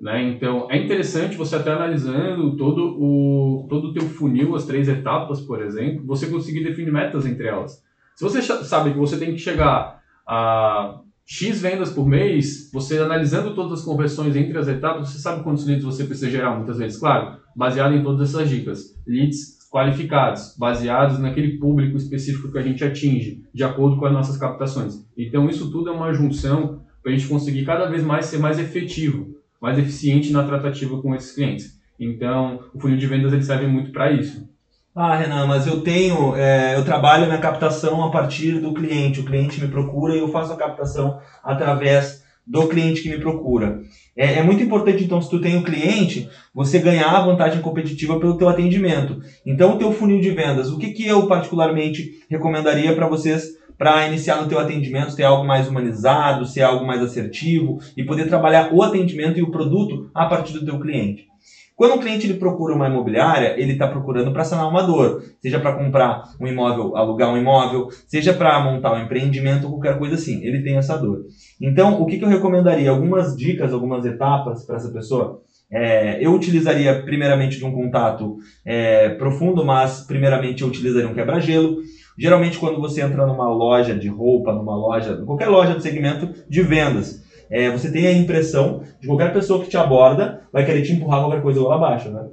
Né? 0.00 0.22
Então, 0.22 0.70
é 0.70 0.78
interessante 0.78 1.36
você 1.36 1.56
até 1.56 1.70
analisando 1.72 2.56
todo 2.56 2.96
o, 2.98 3.66
todo 3.68 3.88
o 3.88 3.92
teu 3.92 4.02
funil, 4.02 4.54
as 4.54 4.64
três 4.64 4.88
etapas, 4.88 5.40
por 5.40 5.62
exemplo, 5.62 6.04
você 6.06 6.26
conseguir 6.26 6.64
definir 6.64 6.92
metas 6.92 7.26
entre 7.26 7.46
elas. 7.46 7.83
Se 8.14 8.22
você 8.22 8.40
sabe 8.42 8.92
que 8.92 8.98
você 8.98 9.16
tem 9.16 9.32
que 9.32 9.38
chegar 9.38 10.00
a 10.26 11.00
X 11.26 11.60
vendas 11.60 11.90
por 11.90 12.06
mês, 12.06 12.70
você 12.72 12.98
analisando 12.98 13.54
todas 13.54 13.80
as 13.80 13.84
conversões 13.84 14.36
entre 14.36 14.56
as 14.58 14.68
etapas, 14.68 15.08
você 15.08 15.18
sabe 15.18 15.42
quantos 15.42 15.66
leads 15.66 15.84
você 15.84 16.04
precisa 16.04 16.30
gerar 16.30 16.54
muitas 16.54 16.78
vezes. 16.78 16.98
Claro, 16.98 17.38
baseado 17.56 17.94
em 17.94 18.02
todas 18.02 18.28
essas 18.28 18.48
dicas. 18.48 18.94
Leads 19.06 19.54
qualificados, 19.70 20.54
baseados 20.56 21.18
naquele 21.18 21.58
público 21.58 21.96
específico 21.96 22.52
que 22.52 22.58
a 22.58 22.62
gente 22.62 22.84
atinge, 22.84 23.42
de 23.52 23.64
acordo 23.64 23.96
com 23.96 24.06
as 24.06 24.12
nossas 24.12 24.36
captações. 24.36 25.04
Então, 25.18 25.48
isso 25.48 25.70
tudo 25.72 25.90
é 25.90 25.92
uma 25.92 26.12
junção 26.12 26.82
para 27.02 27.10
a 27.10 27.16
gente 27.16 27.26
conseguir 27.26 27.64
cada 27.64 27.86
vez 27.86 28.04
mais 28.04 28.26
ser 28.26 28.38
mais 28.38 28.58
efetivo, 28.58 29.34
mais 29.60 29.76
eficiente 29.76 30.32
na 30.32 30.44
tratativa 30.44 31.02
com 31.02 31.12
esses 31.14 31.34
clientes. 31.34 31.80
Então, 31.98 32.60
o 32.72 32.78
funil 32.78 32.96
de 32.96 33.06
vendas 33.06 33.32
ele 33.32 33.42
serve 33.42 33.66
muito 33.66 33.90
para 33.90 34.12
isso. 34.12 34.48
Ah, 34.96 35.16
Renan, 35.16 35.46
mas 35.46 35.66
eu 35.66 35.80
tenho, 35.80 36.36
é, 36.36 36.76
eu 36.76 36.84
trabalho 36.84 37.26
na 37.26 37.38
captação 37.38 38.04
a 38.04 38.12
partir 38.12 38.60
do 38.60 38.72
cliente. 38.72 39.18
O 39.18 39.24
cliente 39.24 39.60
me 39.60 39.66
procura 39.66 40.14
e 40.14 40.20
eu 40.20 40.28
faço 40.28 40.52
a 40.52 40.56
captação 40.56 41.18
através 41.42 42.22
do 42.46 42.68
cliente 42.68 43.02
que 43.02 43.08
me 43.08 43.18
procura. 43.18 43.80
É, 44.16 44.34
é, 44.34 44.42
muito 44.44 44.62
importante, 44.62 45.02
então, 45.02 45.20
se 45.20 45.28
tu 45.28 45.40
tem 45.40 45.56
um 45.56 45.64
cliente, 45.64 46.28
você 46.54 46.78
ganhar 46.78 47.10
a 47.10 47.24
vantagem 47.24 47.60
competitiva 47.60 48.20
pelo 48.20 48.38
teu 48.38 48.48
atendimento. 48.48 49.20
Então, 49.44 49.74
o 49.74 49.78
teu 49.78 49.90
funil 49.90 50.20
de 50.20 50.30
vendas, 50.30 50.70
o 50.70 50.78
que, 50.78 50.92
que 50.92 51.04
eu 51.04 51.26
particularmente 51.26 52.24
recomendaria 52.30 52.94
para 52.94 53.08
vocês 53.08 53.48
para 53.76 54.06
iniciar 54.06 54.40
no 54.40 54.48
teu 54.48 54.60
atendimento, 54.60 55.16
ter 55.16 55.24
algo 55.24 55.44
mais 55.44 55.66
humanizado, 55.66 56.46
ser 56.46 56.62
algo 56.62 56.86
mais 56.86 57.02
assertivo 57.02 57.80
e 57.96 58.04
poder 58.04 58.28
trabalhar 58.28 58.72
o 58.72 58.80
atendimento 58.80 59.40
e 59.40 59.42
o 59.42 59.50
produto 59.50 60.08
a 60.14 60.26
partir 60.26 60.52
do 60.52 60.64
teu 60.64 60.78
cliente. 60.78 61.33
Quando 61.76 61.96
o 61.96 61.98
cliente 61.98 62.26
ele 62.26 62.38
procura 62.38 62.72
uma 62.72 62.88
imobiliária, 62.88 63.60
ele 63.60 63.72
está 63.72 63.88
procurando 63.88 64.32
para 64.32 64.44
sanar 64.44 64.68
uma 64.68 64.82
dor, 64.82 65.24
seja 65.42 65.58
para 65.58 65.72
comprar 65.72 66.22
um 66.40 66.46
imóvel, 66.46 66.96
alugar 66.96 67.32
um 67.32 67.36
imóvel, 67.36 67.88
seja 68.06 68.32
para 68.32 68.60
montar 68.60 68.94
um 68.94 69.02
empreendimento, 69.02 69.68
qualquer 69.68 69.98
coisa 69.98 70.14
assim. 70.14 70.44
Ele 70.44 70.62
tem 70.62 70.76
essa 70.76 70.96
dor. 70.96 71.24
Então, 71.60 72.00
o 72.00 72.06
que, 72.06 72.18
que 72.18 72.24
eu 72.24 72.28
recomendaria? 72.28 72.90
Algumas 72.90 73.36
dicas, 73.36 73.72
algumas 73.72 74.04
etapas 74.04 74.64
para 74.64 74.76
essa 74.76 74.90
pessoa. 74.90 75.42
É, 75.68 76.24
eu 76.24 76.32
utilizaria 76.32 77.02
primeiramente 77.02 77.58
de 77.58 77.64
um 77.64 77.72
contato 77.72 78.36
é, 78.64 79.08
profundo, 79.10 79.64
mas 79.64 80.02
primeiramente 80.06 80.62
eu 80.62 80.68
utilizaria 80.68 81.08
um 81.08 81.14
quebra-gelo. 81.14 81.78
Geralmente, 82.16 82.58
quando 82.58 82.80
você 82.80 83.02
entra 83.02 83.26
numa 83.26 83.48
loja 83.48 83.98
de 83.98 84.06
roupa, 84.06 84.52
numa 84.52 84.76
loja, 84.76 85.16
qualquer 85.26 85.48
loja 85.48 85.74
do 85.74 85.80
segmento 85.80 86.32
de 86.48 86.62
vendas, 86.62 87.23
é, 87.54 87.70
você 87.70 87.88
tem 87.88 88.04
a 88.08 88.12
impressão 88.12 88.82
de 89.00 89.06
qualquer 89.06 89.32
pessoa 89.32 89.62
que 89.62 89.70
te 89.70 89.76
aborda 89.76 90.40
vai 90.52 90.66
querer 90.66 90.82
te 90.82 90.92
empurrar 90.92 91.20
qualquer 91.20 91.40
coisa 91.40 91.62
lá 91.62 91.76
abaixo, 91.76 92.10
né? 92.10 92.26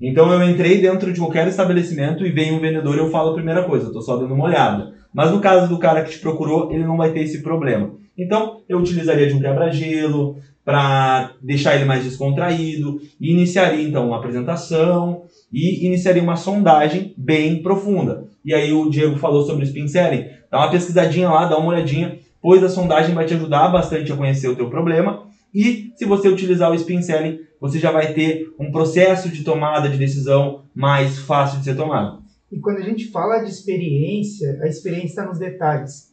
Então 0.00 0.32
eu 0.32 0.42
entrei 0.48 0.80
dentro 0.80 1.12
de 1.12 1.20
qualquer 1.20 1.46
estabelecimento 1.46 2.24
e 2.24 2.32
vem 2.32 2.54
um 2.54 2.58
vendedor 2.58 2.96
e 2.96 3.00
eu 3.00 3.10
falo 3.10 3.32
a 3.32 3.34
primeira 3.34 3.64
coisa, 3.64 3.88
eu 3.88 3.92
tô 3.92 4.00
só 4.00 4.16
dando 4.16 4.32
uma 4.32 4.46
olhada. 4.46 4.94
Mas 5.12 5.30
no 5.30 5.40
caso 5.40 5.68
do 5.68 5.78
cara 5.78 6.02
que 6.02 6.12
te 6.12 6.18
procurou, 6.20 6.72
ele 6.72 6.86
não 6.86 6.96
vai 6.96 7.12
ter 7.12 7.20
esse 7.20 7.42
problema. 7.42 7.90
Então 8.16 8.62
eu 8.66 8.78
utilizaria 8.78 9.28
de 9.28 9.34
um 9.34 9.40
quebra-gelo 9.40 10.38
para 10.64 11.32
deixar 11.42 11.74
ele 11.74 11.84
mais 11.84 12.04
descontraído 12.04 12.98
e 13.20 13.30
iniciaria 13.30 13.86
então 13.86 14.06
uma 14.06 14.16
apresentação 14.16 15.24
e 15.52 15.84
iniciaria 15.84 16.22
uma 16.22 16.36
sondagem 16.36 17.12
bem 17.14 17.62
profunda. 17.62 18.24
E 18.42 18.54
aí 18.54 18.72
o 18.72 18.88
Diego 18.88 19.18
falou 19.18 19.44
sobre 19.44 19.64
o 19.64 19.66
spin 19.66 19.86
selling. 19.86 20.24
Dá 20.50 20.60
uma 20.60 20.70
pesquisadinha 20.70 21.28
lá, 21.28 21.44
dá 21.44 21.58
uma 21.58 21.68
olhadinha 21.68 22.21
pois 22.42 22.62
a 22.62 22.68
sondagem 22.68 23.14
vai 23.14 23.24
te 23.24 23.34
ajudar 23.34 23.68
bastante 23.68 24.12
a 24.12 24.16
conhecer 24.16 24.48
o 24.48 24.56
teu 24.56 24.68
problema 24.68 25.26
e 25.54 25.92
se 25.96 26.04
você 26.06 26.28
utilizar 26.28 26.70
o 26.70 26.74
Spin 26.74 27.02
Selling, 27.02 27.40
você 27.60 27.78
já 27.78 27.92
vai 27.92 28.12
ter 28.14 28.52
um 28.58 28.72
processo 28.72 29.28
de 29.28 29.44
tomada 29.44 29.88
de 29.88 29.98
decisão 29.98 30.64
mais 30.74 31.18
fácil 31.18 31.58
de 31.58 31.66
ser 31.66 31.76
tomado. 31.76 32.22
E 32.50 32.58
quando 32.58 32.78
a 32.78 32.82
gente 32.82 33.10
fala 33.10 33.40
de 33.40 33.50
experiência, 33.50 34.58
a 34.62 34.66
experiência 34.66 35.08
está 35.08 35.26
nos 35.26 35.38
detalhes. 35.38 36.12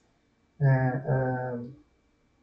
É, 0.62 0.66
é, 0.66 1.54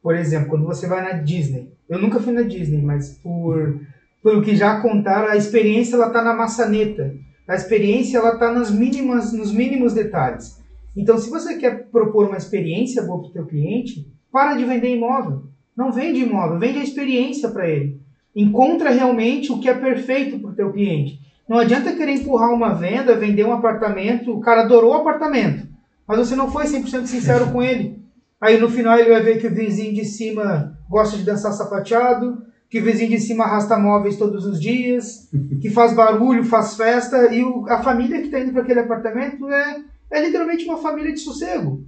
por 0.03 0.15
exemplo, 0.15 0.49
quando 0.49 0.65
você 0.65 0.87
vai 0.87 1.03
na 1.03 1.21
Disney, 1.21 1.71
eu 1.89 1.99
nunca 1.99 2.19
fui 2.19 2.33
na 2.33 2.43
Disney, 2.43 2.83
mas 2.83 3.19
por 3.23 3.81
pelo 4.23 4.43
que 4.43 4.57
já 4.57 4.81
contaram, 4.81 5.29
a 5.29 5.37
experiência 5.37 5.95
ela 5.95 6.09
está 6.09 6.21
na 6.21 6.35
maçaneta. 6.35 7.15
A 7.47 7.55
experiência 7.55 8.19
ela 8.19 8.35
está 8.35 8.51
nas 8.51 8.73
mínimas, 8.73 9.33
nos 9.33 9.53
mínimos 9.53 9.95
detalhes. 9.95 10.61
Então, 10.97 11.19
se 11.19 11.29
você 11.29 11.57
quer 11.57 11.89
propor 11.89 12.27
uma 12.27 12.37
experiência 12.37 13.03
boa 13.03 13.21
para 13.21 13.29
o 13.29 13.33
teu 13.33 13.47
cliente, 13.47 14.07
para 14.37 14.55
de 14.55 14.65
vender 14.65 14.95
imóvel. 14.95 15.45
Não 15.75 15.91
vende 15.91 16.21
imóvel, 16.21 16.59
vende 16.59 16.79
a 16.79 16.83
experiência 16.83 17.49
para 17.49 17.69
ele. 17.69 18.01
Encontra 18.35 18.91
realmente 18.91 19.51
o 19.51 19.59
que 19.59 19.67
é 19.67 19.73
perfeito 19.73 20.39
para 20.39 20.51
o 20.51 20.55
teu 20.55 20.71
cliente. 20.73 21.19
Não 21.49 21.59
adianta 21.59 21.95
querer 21.95 22.13
empurrar 22.13 22.53
uma 22.53 22.75
venda, 22.75 23.17
vender 23.17 23.45
um 23.45 23.53
apartamento, 23.53 24.33
o 24.33 24.41
cara 24.41 24.63
adorou 24.63 24.91
o 24.91 24.97
apartamento, 24.97 25.67
mas 26.07 26.19
você 26.19 26.37
não 26.37 26.51
foi 26.51 26.65
100% 26.65 27.07
sincero 27.07 27.51
com 27.51 27.63
ele. 27.63 27.99
Aí 28.39 28.59
no 28.59 28.69
final 28.69 28.99
ele 28.99 29.11
vai 29.11 29.23
ver 29.23 29.41
que 29.41 29.47
o 29.47 29.55
vizinho 29.55 29.95
de 29.95 30.05
cima 30.05 30.77
gosta 30.89 31.17
de 31.17 31.25
dançar 31.25 31.53
sapateado, 31.53 32.43
que 32.69 32.81
o 32.81 32.85
vizinho 32.85 33.11
de 33.11 33.21
cima 33.21 33.45
arrasta 33.45 33.79
móveis 33.79 34.17
todos 34.17 34.45
os 34.45 34.61
dias, 34.61 35.31
que 35.63 35.71
faz 35.71 35.95
barulho, 35.95 36.45
faz 36.45 36.77
festa, 36.77 37.33
e 37.33 37.43
o, 37.43 37.65
a 37.69 37.83
família 37.83 38.19
que 38.19 38.27
está 38.27 38.41
indo 38.41 38.53
para 38.53 38.63
aquele 38.63 38.81
apartamento 38.81 39.49
é 39.49 39.83
é 40.11 40.21
literalmente 40.25 40.65
uma 40.65 40.79
família 40.79 41.13
de 41.13 41.21
sossego. 41.21 41.85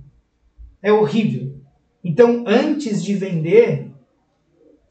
É 0.83 0.92
horrível. 0.92 1.54
Então, 2.04 2.44
antes 2.46 3.02
de 3.02 3.14
vender, 3.14 3.90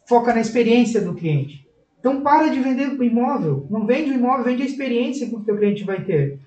foca 0.06 0.34
na 0.34 0.42
experiência 0.42 1.02
do 1.02 1.14
cliente. 1.14 1.68
Então, 2.00 2.22
para 2.22 2.48
de 2.48 2.60
vender 2.60 2.90
o 2.90 3.04
imóvel. 3.04 3.68
Não 3.70 3.86
vende 3.86 4.12
o 4.12 4.14
imóvel, 4.14 4.46
vende 4.46 4.64
a 4.64 4.66
experiência 4.66 5.28
que 5.28 5.36
o 5.36 5.44
teu 5.44 5.58
cliente 5.58 5.84
vai 5.84 6.04
ter. 6.04 6.40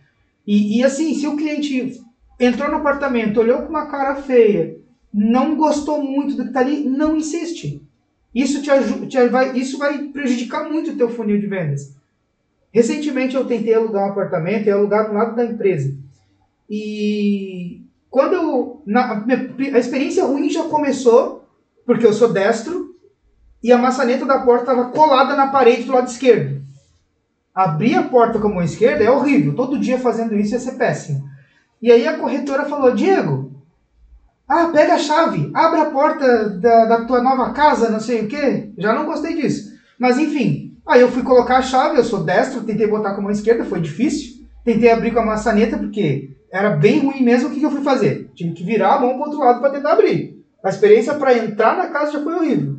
E, 0.47 0.79
e 0.79 0.85
assim, 0.85 1.15
se 1.15 1.27
o 1.27 1.37
cliente 1.37 2.01
entrou 2.39 2.71
no 2.71 2.77
apartamento, 2.77 3.41
olhou 3.41 3.63
com 3.63 3.69
uma 3.69 3.87
cara 3.87 4.17
feia, 4.17 4.79
não 5.13 5.57
gostou 5.57 6.03
muito 6.03 6.35
do 6.35 6.45
que 6.45 6.49
está 6.49 6.61
ali, 6.61 6.85
não 6.85 7.17
insiste. 7.17 7.83
Isso, 8.35 8.63
te, 8.63 8.71
te 9.09 9.29
vai, 9.29 9.57
isso 9.59 9.77
vai 9.77 9.99
prejudicar 10.05 10.69
muito 10.69 10.93
o 10.93 10.97
teu 10.97 11.11
funil 11.11 11.39
de 11.41 11.47
vendas. 11.47 11.95
Recentemente 12.73 13.35
eu 13.35 13.45
tentei 13.45 13.75
alugar 13.75 14.07
um 14.07 14.13
apartamento 14.13 14.67
e 14.67 14.71
alugar 14.71 15.09
do 15.09 15.15
lado 15.15 15.35
da 15.35 15.45
empresa. 15.45 15.95
E 16.71 17.85
quando 18.09 18.35
eu. 18.35 18.83
Na, 18.87 19.25
a 19.25 19.79
experiência 19.79 20.25
ruim 20.25 20.49
já 20.49 20.65
começou, 20.65 21.45
porque 21.85 22.07
eu 22.07 22.13
sou 22.13 22.33
destro, 22.33 22.95
e 23.63 23.73
a 23.73 23.79
maçaneta 23.79 24.25
da 24.25 24.39
porta 24.39 24.71
estava 24.71 24.91
colada 24.91 25.35
na 25.35 25.49
parede 25.49 25.83
do 25.83 25.93
lado 25.93 26.09
esquerdo. 26.09 26.63
Abrir 27.53 27.97
a 27.97 28.05
porta 28.05 28.39
com 28.39 28.47
a 28.47 28.51
mão 28.51 28.63
esquerda 28.63 29.03
é 29.03 29.11
horrível. 29.11 29.57
Todo 29.57 29.81
dia 29.81 29.99
fazendo 29.99 30.37
isso 30.37 30.55
ia 30.55 30.61
ser 30.61 30.73
péssimo. 30.73 31.29
E 31.83 31.91
aí 31.91 32.07
a 32.07 32.17
corretora 32.17 32.65
falou: 32.65 32.95
Diego, 32.95 33.51
ah, 34.49 34.69
pega 34.69 34.95
a 34.95 34.99
chave, 34.99 35.51
abre 35.53 35.81
a 35.81 35.91
porta 35.91 36.51
da, 36.51 36.85
da 36.87 37.05
tua 37.05 37.21
nova 37.21 37.53
casa, 37.53 37.91
não 37.91 38.01
sei 38.01 38.23
o 38.25 38.29
quê. 38.29 38.71
Já 38.79 38.95
não 38.95 39.07
gostei 39.07 39.35
disso. 39.35 39.73
Mas 39.99 40.19
enfim, 40.19 40.77
aí 40.87 41.01
eu 41.01 41.11
fui 41.11 41.23
colocar 41.23 41.59
a 41.59 41.63
chave, 41.63 41.99
eu 41.99 42.05
sou 42.05 42.23
destro, 42.23 42.63
tentei 42.63 42.87
botar 42.87 43.13
com 43.15 43.21
a 43.21 43.23
mão 43.23 43.31
esquerda, 43.31 43.65
foi 43.65 43.81
difícil. 43.81 44.41
Tentei 44.65 44.91
abrir 44.91 45.13
com 45.13 45.21
a 45.21 45.27
maçaneta, 45.27 45.77
porque 45.77 46.30
era 46.51 46.71
bem 46.71 46.99
ruim 46.99 47.23
mesmo, 47.23 47.49
o 47.49 47.53
que, 47.53 47.61
que 47.61 47.67
eu 47.67 47.71
fui 47.71 47.83
fazer? 47.83 48.31
Tive 48.35 48.53
que 48.53 48.65
virar 48.65 48.95
a 48.95 49.01
mão 49.01 49.17
para 49.17 49.27
outro 49.27 49.39
lado 49.39 49.61
para 49.61 49.71
tentar 49.71 49.93
abrir. 49.93 50.43
A 50.63 50.69
experiência 50.69 51.15
para 51.15 51.37
entrar 51.37 51.77
na 51.77 51.89
casa 51.89 52.13
já 52.13 52.23
foi 52.23 52.35
horrível. 52.35 52.79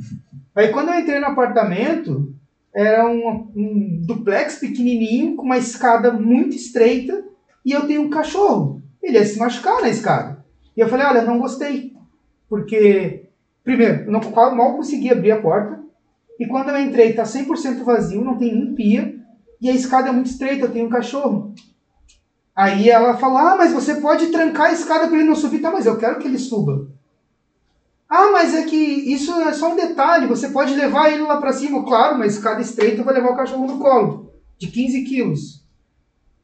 Aí 0.54 0.68
quando 0.68 0.90
eu 0.90 0.98
entrei 0.98 1.18
no 1.18 1.26
apartamento, 1.26 2.34
era 2.74 3.06
um, 3.06 3.50
um 3.54 4.02
duplex 4.04 4.56
pequenininho, 4.56 5.36
com 5.36 5.42
uma 5.42 5.56
escada 5.56 6.12
muito 6.12 6.56
estreita, 6.56 7.24
e 7.64 7.72
eu 7.72 7.86
tenho 7.86 8.02
um 8.02 8.10
cachorro. 8.10 8.82
Ele 9.02 9.18
ia 9.18 9.24
se 9.24 9.38
machucar 9.38 9.80
na 9.80 9.88
escada. 9.88 10.44
E 10.76 10.80
eu 10.80 10.88
falei, 10.88 11.06
olha, 11.06 11.22
não 11.22 11.38
gostei. 11.38 11.92
Porque, 12.48 13.26
primeiro, 13.62 14.04
eu 14.04 14.12
não, 14.12 14.20
mal 14.54 14.76
consegui 14.76 15.10
abrir 15.10 15.32
a 15.32 15.40
porta. 15.40 15.80
E 16.38 16.46
quando 16.46 16.70
eu 16.70 16.78
entrei, 16.78 17.12
tá 17.12 17.22
100% 17.22 17.84
vazio, 17.84 18.24
não 18.24 18.36
tem 18.36 18.54
nem 18.54 18.74
pia. 18.74 19.14
E 19.60 19.70
a 19.70 19.74
escada 19.74 20.08
é 20.08 20.12
muito 20.12 20.30
estreita, 20.30 20.66
eu 20.66 20.72
tenho 20.72 20.86
um 20.86 20.90
cachorro. 20.90 21.54
Aí 22.54 22.88
ela 22.88 23.16
falou, 23.16 23.38
ah, 23.38 23.56
mas 23.56 23.72
você 23.72 23.94
pode 23.94 24.26
trancar 24.28 24.66
a 24.66 24.72
escada 24.72 25.08
para 25.08 25.16
ele 25.16 25.28
não 25.28 25.34
subir. 25.34 25.60
Tá, 25.60 25.70
mas 25.70 25.86
eu 25.86 25.96
quero 25.96 26.18
que 26.18 26.28
ele 26.28 26.38
suba. 26.38 26.86
Ah, 28.08 28.30
mas 28.30 28.54
é 28.54 28.64
que 28.64 28.76
isso 28.76 29.32
é 29.40 29.54
só 29.54 29.72
um 29.72 29.76
detalhe, 29.76 30.26
você 30.26 30.50
pode 30.50 30.74
levar 30.74 31.10
ele 31.10 31.22
lá 31.22 31.38
para 31.38 31.52
cima. 31.52 31.82
Claro, 31.82 32.18
mas 32.18 32.34
escada 32.34 32.60
estreita 32.60 33.02
vai 33.02 33.14
levar 33.14 33.30
o 33.30 33.36
cachorro 33.36 33.66
no 33.66 33.78
colo, 33.78 34.30
de 34.58 34.68
15 34.68 35.02
quilos. 35.04 35.62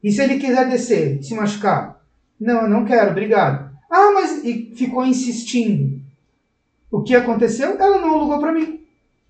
E 0.03 0.11
se 0.11 0.19
ele 0.19 0.39
quiser 0.39 0.67
descer, 0.67 1.21
se 1.21 1.35
machucar? 1.35 2.01
Não, 2.39 2.63
eu 2.63 2.69
não 2.69 2.85
quero, 2.85 3.11
obrigado. 3.11 3.69
Ah, 3.87 4.11
mas 4.15 4.43
e 4.43 4.73
ficou 4.75 5.05
insistindo. 5.05 6.01
O 6.89 7.03
que 7.03 7.13
aconteceu? 7.13 7.77
Ela 7.77 7.99
não 7.99 8.13
alugou 8.13 8.39
para 8.39 8.51
mim. 8.51 8.79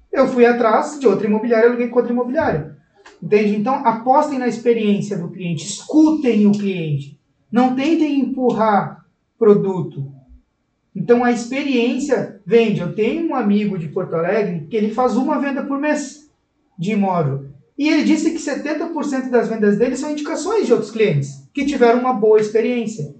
Eu 0.09 0.25
fui 0.25 0.45
atrás 0.45 0.97
de 0.97 1.05
outra 1.07 1.27
imobiliária, 1.27 1.67
aluguei 1.67 1.89
com 1.89 1.97
outra 1.97 2.13
imobiliária. 2.13 2.77
Entende? 3.21 3.55
Então, 3.55 3.75
apostem 3.85 4.39
na 4.39 4.47
experiência 4.47 5.17
do 5.17 5.29
cliente, 5.29 5.65
escutem 5.65 6.47
o 6.47 6.51
cliente. 6.51 7.19
Não 7.51 7.75
tentem 7.75 8.19
empurrar 8.19 9.05
produto. 9.37 10.11
Então, 10.95 11.23
a 11.23 11.31
experiência 11.31 12.41
vende. 12.45 12.81
Eu 12.81 12.93
tenho 12.93 13.29
um 13.29 13.35
amigo 13.35 13.77
de 13.77 13.87
Porto 13.87 14.15
Alegre 14.15 14.67
que 14.69 14.75
ele 14.75 14.93
faz 14.93 15.15
uma 15.15 15.39
venda 15.39 15.63
por 15.63 15.79
mês 15.79 16.29
de 16.77 16.91
imóvel. 16.91 17.45
E 17.77 17.87
ele 17.87 18.03
disse 18.03 18.31
que 18.31 18.37
70% 18.37 19.29
das 19.29 19.47
vendas 19.47 19.77
dele 19.77 19.95
são 19.95 20.11
indicações 20.11 20.65
de 20.65 20.73
outros 20.73 20.91
clientes 20.91 21.47
que 21.53 21.65
tiveram 21.65 21.99
uma 21.99 22.13
boa 22.13 22.39
experiência. 22.39 23.15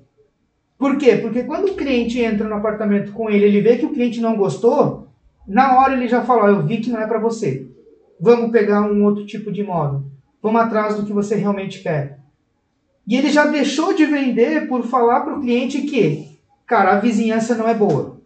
Por 0.77 0.97
quê? 0.97 1.15
Porque 1.17 1.43
quando 1.43 1.69
o 1.69 1.75
cliente 1.75 2.19
entra 2.19 2.47
no 2.47 2.55
apartamento 2.55 3.11
com 3.11 3.29
ele, 3.29 3.45
ele 3.45 3.61
vê 3.61 3.77
que 3.77 3.85
o 3.85 3.93
cliente 3.93 4.21
não 4.21 4.37
gostou, 4.37 5.07
na 5.47 5.77
hora 5.77 5.93
ele 5.93 6.07
já 6.07 6.23
fala: 6.23 6.49
Eu 6.49 6.65
vi 6.65 6.77
que 6.77 6.89
não 6.89 7.01
é 7.01 7.07
para 7.07 7.19
você. 7.19 7.68
Vamos 8.19 8.51
pegar 8.51 8.81
um 8.81 9.03
outro 9.05 9.25
tipo 9.25 9.51
de 9.51 9.61
imóvel. 9.61 10.03
Vamos 10.41 10.61
atrás 10.61 10.95
do 10.95 11.05
que 11.05 11.13
você 11.13 11.35
realmente 11.35 11.79
quer. 11.79 12.19
E 13.07 13.15
ele 13.15 13.29
já 13.29 13.47
deixou 13.47 13.93
de 13.93 14.05
vender 14.05 14.67
por 14.67 14.83
falar 14.83 15.21
para 15.21 15.37
o 15.37 15.41
cliente 15.41 15.81
que, 15.81 16.27
cara, 16.67 16.93
a 16.93 16.99
vizinhança 16.99 17.55
não 17.55 17.67
é 17.67 17.73
boa. 17.73 18.19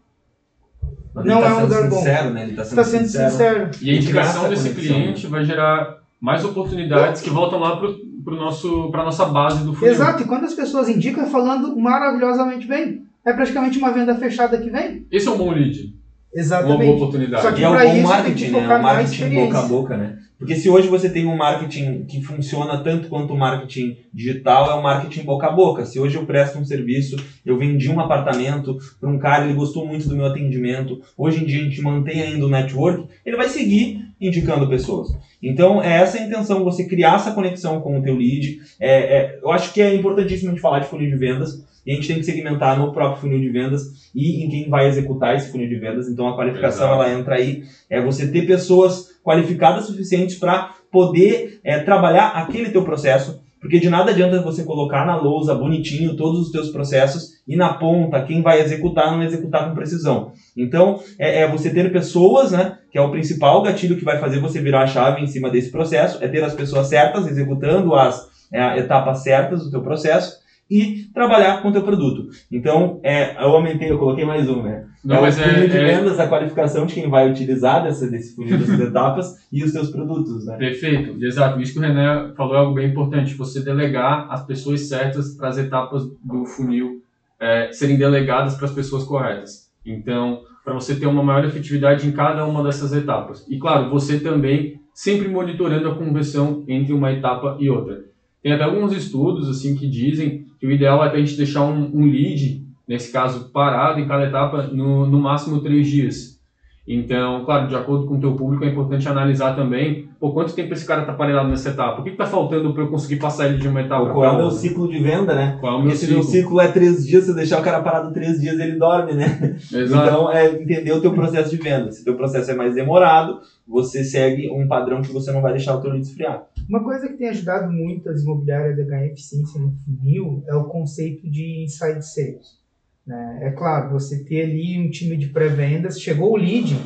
Mas 1.13 1.25
não 1.25 1.37
ele 1.37 1.43
tá 1.43 1.49
é 1.49 1.53
um 1.53 1.61
lugar 1.61 1.89
bom. 1.89 1.97
sincero, 1.97 2.29
né? 2.31 2.43
Ele 2.43 2.55
tá 2.55 2.63
sendo, 2.65 2.79
Está 2.81 2.83
sendo 2.83 3.05
sincero. 3.05 3.31
sincero. 3.31 3.71
E 3.81 3.89
a 3.91 3.95
indicação 3.95 4.49
desse 4.49 4.69
conexão, 4.69 4.95
cliente 4.95 5.27
vai 5.27 5.45
gerar 5.45 5.99
mais 6.19 6.43
oportunidades 6.43 7.21
que 7.21 7.29
voltam 7.29 7.59
lá 7.59 7.77
para 7.77 8.35
nosso, 8.35 8.91
a 8.93 9.03
nossa 9.03 9.25
base 9.25 9.63
do 9.63 9.73
funil. 9.73 9.93
Exato, 9.93 10.23
e 10.23 10.25
quando 10.25 10.45
as 10.45 10.53
pessoas 10.53 10.89
indicam, 10.89 11.23
é 11.23 11.27
falando 11.27 11.75
maravilhosamente 11.77 12.67
bem. 12.67 13.05
É 13.25 13.31
praticamente 13.31 13.77
uma 13.77 13.91
venda 13.91 14.15
fechada 14.15 14.57
que 14.57 14.69
vem. 14.69 15.05
Esse 15.11 15.27
é 15.27 15.31
um 15.31 15.37
bom 15.37 15.51
lead, 15.51 15.95
uma 16.33 16.61
boa 16.61 16.75
Exatamente. 16.75 16.91
oportunidade. 16.91 17.43
Só 17.43 17.51
que 17.51 17.61
E 17.61 17.63
é 17.63 17.69
o 17.69 17.71
pra 17.71 17.85
bom 17.85 18.01
marketing, 18.01 18.51
né? 18.51 18.57
O 18.57 18.67
na 18.67 18.79
marketing 18.79 19.29
boca 19.29 19.59
a 19.59 19.61
boca, 19.63 19.97
né? 19.97 20.17
Porque 20.43 20.55
se 20.55 20.69
hoje 20.69 20.89
você 20.89 21.09
tem 21.09 21.25
um 21.25 21.37
marketing 21.37 22.03
que 22.03 22.21
funciona 22.21 22.77
tanto 22.79 23.07
quanto 23.07 23.33
o 23.33 23.37
marketing 23.37 23.95
digital, 24.13 24.71
é 24.71 24.73
o 24.73 24.83
marketing 24.83 25.23
boca 25.23 25.47
a 25.47 25.51
boca. 25.51 25.85
Se 25.85 25.99
hoje 25.99 26.17
eu 26.17 26.25
presto 26.25 26.59
um 26.59 26.65
serviço, 26.65 27.15
eu 27.45 27.57
vendi 27.57 27.89
um 27.89 27.99
apartamento 27.99 28.77
para 28.99 29.09
um 29.09 29.17
cara, 29.17 29.45
ele 29.45 29.53
gostou 29.53 29.87
muito 29.87 30.09
do 30.09 30.17
meu 30.17 30.25
atendimento, 30.25 30.99
hoje 31.17 31.41
em 31.41 31.45
dia 31.45 31.61
a 31.61 31.63
gente 31.63 31.81
mantém 31.81 32.21
ainda 32.21 32.45
o 32.45 32.49
network, 32.49 33.05
ele 33.25 33.37
vai 33.37 33.47
seguir 33.47 34.05
indicando 34.19 34.67
pessoas. 34.67 35.15
Então, 35.41 35.81
é 35.81 36.01
essa 36.01 36.17
a 36.17 36.21
intenção, 36.21 36.63
você 36.63 36.85
criar 36.85 37.15
essa 37.15 37.31
conexão 37.31 37.79
com 37.79 37.99
o 37.99 38.01
teu 38.01 38.15
lead. 38.15 38.59
É, 38.79 38.91
é, 38.91 39.39
eu 39.41 39.49
acho 39.49 39.73
que 39.73 39.81
é 39.81 39.95
importantíssimo 39.95 40.49
a 40.49 40.53
gente 40.53 40.61
falar 40.61 40.79
de 40.79 40.87
funil 40.87 41.09
de 41.09 41.15
vendas, 41.15 41.63
e 41.85 41.91
a 41.91 41.95
gente 41.95 42.07
tem 42.07 42.17
que 42.17 42.23
segmentar 42.23 42.77
no 42.77 42.93
próprio 42.93 43.21
funil 43.21 43.39
de 43.39 43.49
vendas 43.49 44.09
e 44.15 44.43
em 44.43 44.49
quem 44.49 44.69
vai 44.69 44.87
executar 44.87 45.35
esse 45.35 45.51
funil 45.51 45.67
de 45.67 45.75
vendas. 45.75 46.07
Então, 46.07 46.27
a 46.27 46.35
qualificação, 46.35 46.87
Exato. 46.87 47.03
ela 47.03 47.19
entra 47.19 47.35
aí, 47.35 47.63
é 47.89 48.01
você 48.01 48.27
ter 48.27 48.45
pessoas 48.45 49.13
qualificadas 49.23 49.85
suficientes 49.85 50.35
para 50.35 50.75
poder 50.91 51.59
é, 51.63 51.79
trabalhar 51.79 52.27
aquele 52.29 52.69
teu 52.69 52.83
processo, 52.83 53.41
porque 53.59 53.79
de 53.79 53.89
nada 53.89 54.11
adianta 54.11 54.41
você 54.41 54.63
colocar 54.63 55.05
na 55.05 55.15
lousa 55.15 55.55
bonitinho 55.55 56.15
todos 56.15 56.41
os 56.41 56.51
teus 56.51 56.69
processos 56.69 57.41
e 57.47 57.55
na 57.55 57.73
ponta 57.73 58.21
quem 58.21 58.41
vai 58.41 58.61
executar 58.61 59.11
não 59.11 59.23
executar 59.23 59.67
com 59.67 59.75
precisão. 59.75 60.33
Então 60.55 61.01
é, 61.17 61.39
é 61.39 61.47
você 61.47 61.69
ter 61.69 61.91
pessoas, 61.91 62.51
né, 62.51 62.77
que 62.91 62.97
é 62.97 63.01
o 63.01 63.09
principal 63.09 63.63
gatilho 63.63 63.95
que 63.97 64.03
vai 64.03 64.19
fazer 64.19 64.39
você 64.39 64.61
virar 64.61 64.83
a 64.83 64.87
chave 64.87 65.21
em 65.21 65.27
cima 65.27 65.49
desse 65.49 65.71
processo, 65.71 66.21
é 66.21 66.27
ter 66.27 66.43
as 66.43 66.53
pessoas 66.53 66.87
certas 66.87 67.25
executando 67.25 67.95
as 67.95 68.27
é, 68.51 68.79
etapas 68.79 69.23
certas 69.23 69.63
do 69.63 69.71
teu 69.71 69.81
processo 69.81 70.42
e 70.69 71.05
trabalhar 71.13 71.61
com 71.61 71.69
o 71.69 71.71
teu 71.71 71.81
produto. 71.81 72.27
Então 72.51 72.99
é, 73.03 73.35
eu 73.43 73.49
aumentei, 73.49 73.91
eu 73.91 73.97
coloquei 73.97 74.25
mais 74.25 74.47
um, 74.47 74.61
né? 74.61 74.85
Não, 75.03 75.17
é 75.17 75.21
o 75.21 75.25
é, 75.25 75.31
funil 75.31 75.67
de 75.67 75.77
é- 75.77 75.85
vendas, 75.85 76.19
a 76.19 76.27
qualificação 76.27 76.85
de 76.85 76.93
quem 76.93 77.09
vai 77.09 77.29
utilizar 77.29 77.83
dessa, 77.83 78.07
desse 78.07 78.33
funil 78.35 78.57
dessas 78.57 78.79
etapas 78.79 79.27
e 79.51 79.63
os 79.63 79.71
teus 79.71 79.89
produtos, 79.89 80.45
né? 80.45 80.55
Perfeito, 80.57 81.23
exato. 81.23 81.59
Isso 81.59 81.73
que 81.73 81.79
o 81.79 81.81
René 81.81 82.31
falou 82.35 82.55
é 82.55 82.57
algo 82.59 82.73
bem 82.73 82.89
importante. 82.89 83.35
Você 83.35 83.61
delegar 83.61 84.27
as 84.29 84.45
pessoas 84.45 84.87
certas 84.87 85.35
para 85.35 85.49
as 85.49 85.57
etapas 85.57 86.03
do 86.23 86.45
funil 86.45 87.01
é, 87.39 87.69
serem 87.71 87.97
delegadas 87.97 88.55
para 88.55 88.65
as 88.65 88.71
pessoas 88.71 89.03
corretas. 89.03 89.69
Então, 89.85 90.41
para 90.63 90.73
você 90.73 90.95
ter 90.95 91.05
uma 91.05 91.21
maior 91.21 91.43
efetividade 91.43 92.07
em 92.07 92.11
cada 92.11 92.45
uma 92.45 92.63
dessas 92.63 92.93
etapas. 92.93 93.45
E 93.49 93.57
claro, 93.57 93.89
você 93.89 94.17
também 94.17 94.79
sempre 94.93 95.27
monitorando 95.27 95.89
a 95.89 95.95
conversão 95.95 96.63
entre 96.67 96.93
uma 96.93 97.11
etapa 97.11 97.57
e 97.59 97.69
outra. 97.69 98.05
Tem 98.41 98.51
até 98.51 98.63
alguns 98.63 98.93
estudos 98.93 99.49
assim 99.49 99.75
que 99.75 99.87
dizem 99.87 100.45
que 100.63 100.67
o 100.67 100.71
ideal 100.71 101.03
é 101.03 101.09
a 101.11 101.17
gente 101.17 101.35
deixar 101.35 101.65
um, 101.65 101.91
um 101.93 102.05
lead, 102.05 102.65
nesse 102.87 103.11
caso 103.11 103.51
parado 103.51 103.99
em 103.99 104.07
cada 104.07 104.23
etapa, 104.23 104.63
no, 104.63 105.05
no 105.05 105.19
máximo 105.19 105.59
três 105.59 105.85
dias. 105.85 106.41
Então, 106.87 107.43
claro, 107.43 107.67
de 107.67 107.75
acordo 107.75 108.05
com 108.05 108.15
o 108.15 108.19
teu 108.21 108.33
público, 108.33 108.63
é 108.63 108.69
importante 108.69 109.05
analisar 109.09 109.57
também 109.57 110.07
por 110.23 110.33
quanto 110.33 110.55
tempo 110.55 110.73
esse 110.73 110.85
cara 110.85 111.01
está 111.01 111.11
parado 111.11 111.49
nessa 111.49 111.71
etapa. 111.71 111.99
O 111.99 112.03
que 112.05 112.11
está 112.11 112.25
faltando 112.25 112.73
para 112.73 112.83
eu 112.83 112.89
conseguir 112.89 113.17
passar 113.17 113.49
ele 113.49 113.57
de 113.57 113.67
uma 113.67 113.81
etapa 113.81 114.03
Ou 114.03 114.05
para 114.05 114.13
qual 114.13 114.25
é 114.25 114.31
o 114.31 114.37
meu 114.37 114.51
ciclo 114.51 114.89
de 114.89 114.97
venda, 114.97 115.35
né? 115.35 115.57
Qual 115.59 115.73
é 115.73 115.75
o 115.75 115.79
meu 115.79 115.89
Porque 115.89 115.97
se 115.97 116.05
o 116.05 116.13
meu 116.13 116.23
ciclo? 116.23 116.41
ciclo 116.41 116.61
é 116.61 116.71
três 116.71 117.05
dias, 117.05 117.25
se 117.25 117.35
deixar 117.35 117.59
o 117.59 117.61
cara 117.61 117.81
parado 117.83 118.13
três 118.13 118.39
dias, 118.39 118.57
ele 118.57 118.77
dorme, 118.77 119.15
né? 119.15 119.53
Exato. 119.53 120.07
Então, 120.07 120.31
é 120.31 120.49
entender 120.61 120.93
o 120.93 121.01
teu 121.01 121.11
processo 121.11 121.49
de 121.49 121.57
venda. 121.57 121.91
Se 121.91 122.03
o 122.03 122.05
teu 122.05 122.15
processo 122.15 122.49
é 122.51 122.55
mais 122.55 122.73
demorado, 122.73 123.41
você 123.67 124.01
segue 124.01 124.49
um 124.49 124.65
padrão 124.65 125.01
que 125.01 125.11
você 125.11 125.29
não 125.29 125.41
vai 125.41 125.51
deixar 125.51 125.75
o 125.75 125.81
teu 125.81 125.91
lead 125.91 126.05
esfriar. 126.05 126.45
Uma 126.69 126.81
coisa 126.81 127.09
que 127.09 127.17
tem 127.17 127.27
ajudado 127.27 127.69
muito 127.69 128.09
as 128.09 128.23
imobiliárias 128.23 128.79
a 128.79 128.83
ganhar 128.83 129.07
eficiência 129.07 129.59
no 129.59 129.73
funil 129.83 130.41
é 130.47 130.55
o 130.55 130.63
conceito 130.63 131.29
de 131.29 131.65
inside 131.65 132.01
sales. 132.01 132.57
né? 133.05 133.39
É 133.41 133.51
claro, 133.51 133.91
você 133.91 134.23
ter 134.23 134.43
ali 134.43 134.79
um 134.79 134.89
time 134.89 135.17
de 135.17 135.27
pré-vendas, 135.27 135.99
chegou 135.99 136.31
o 136.31 136.37
lead, 136.37 136.77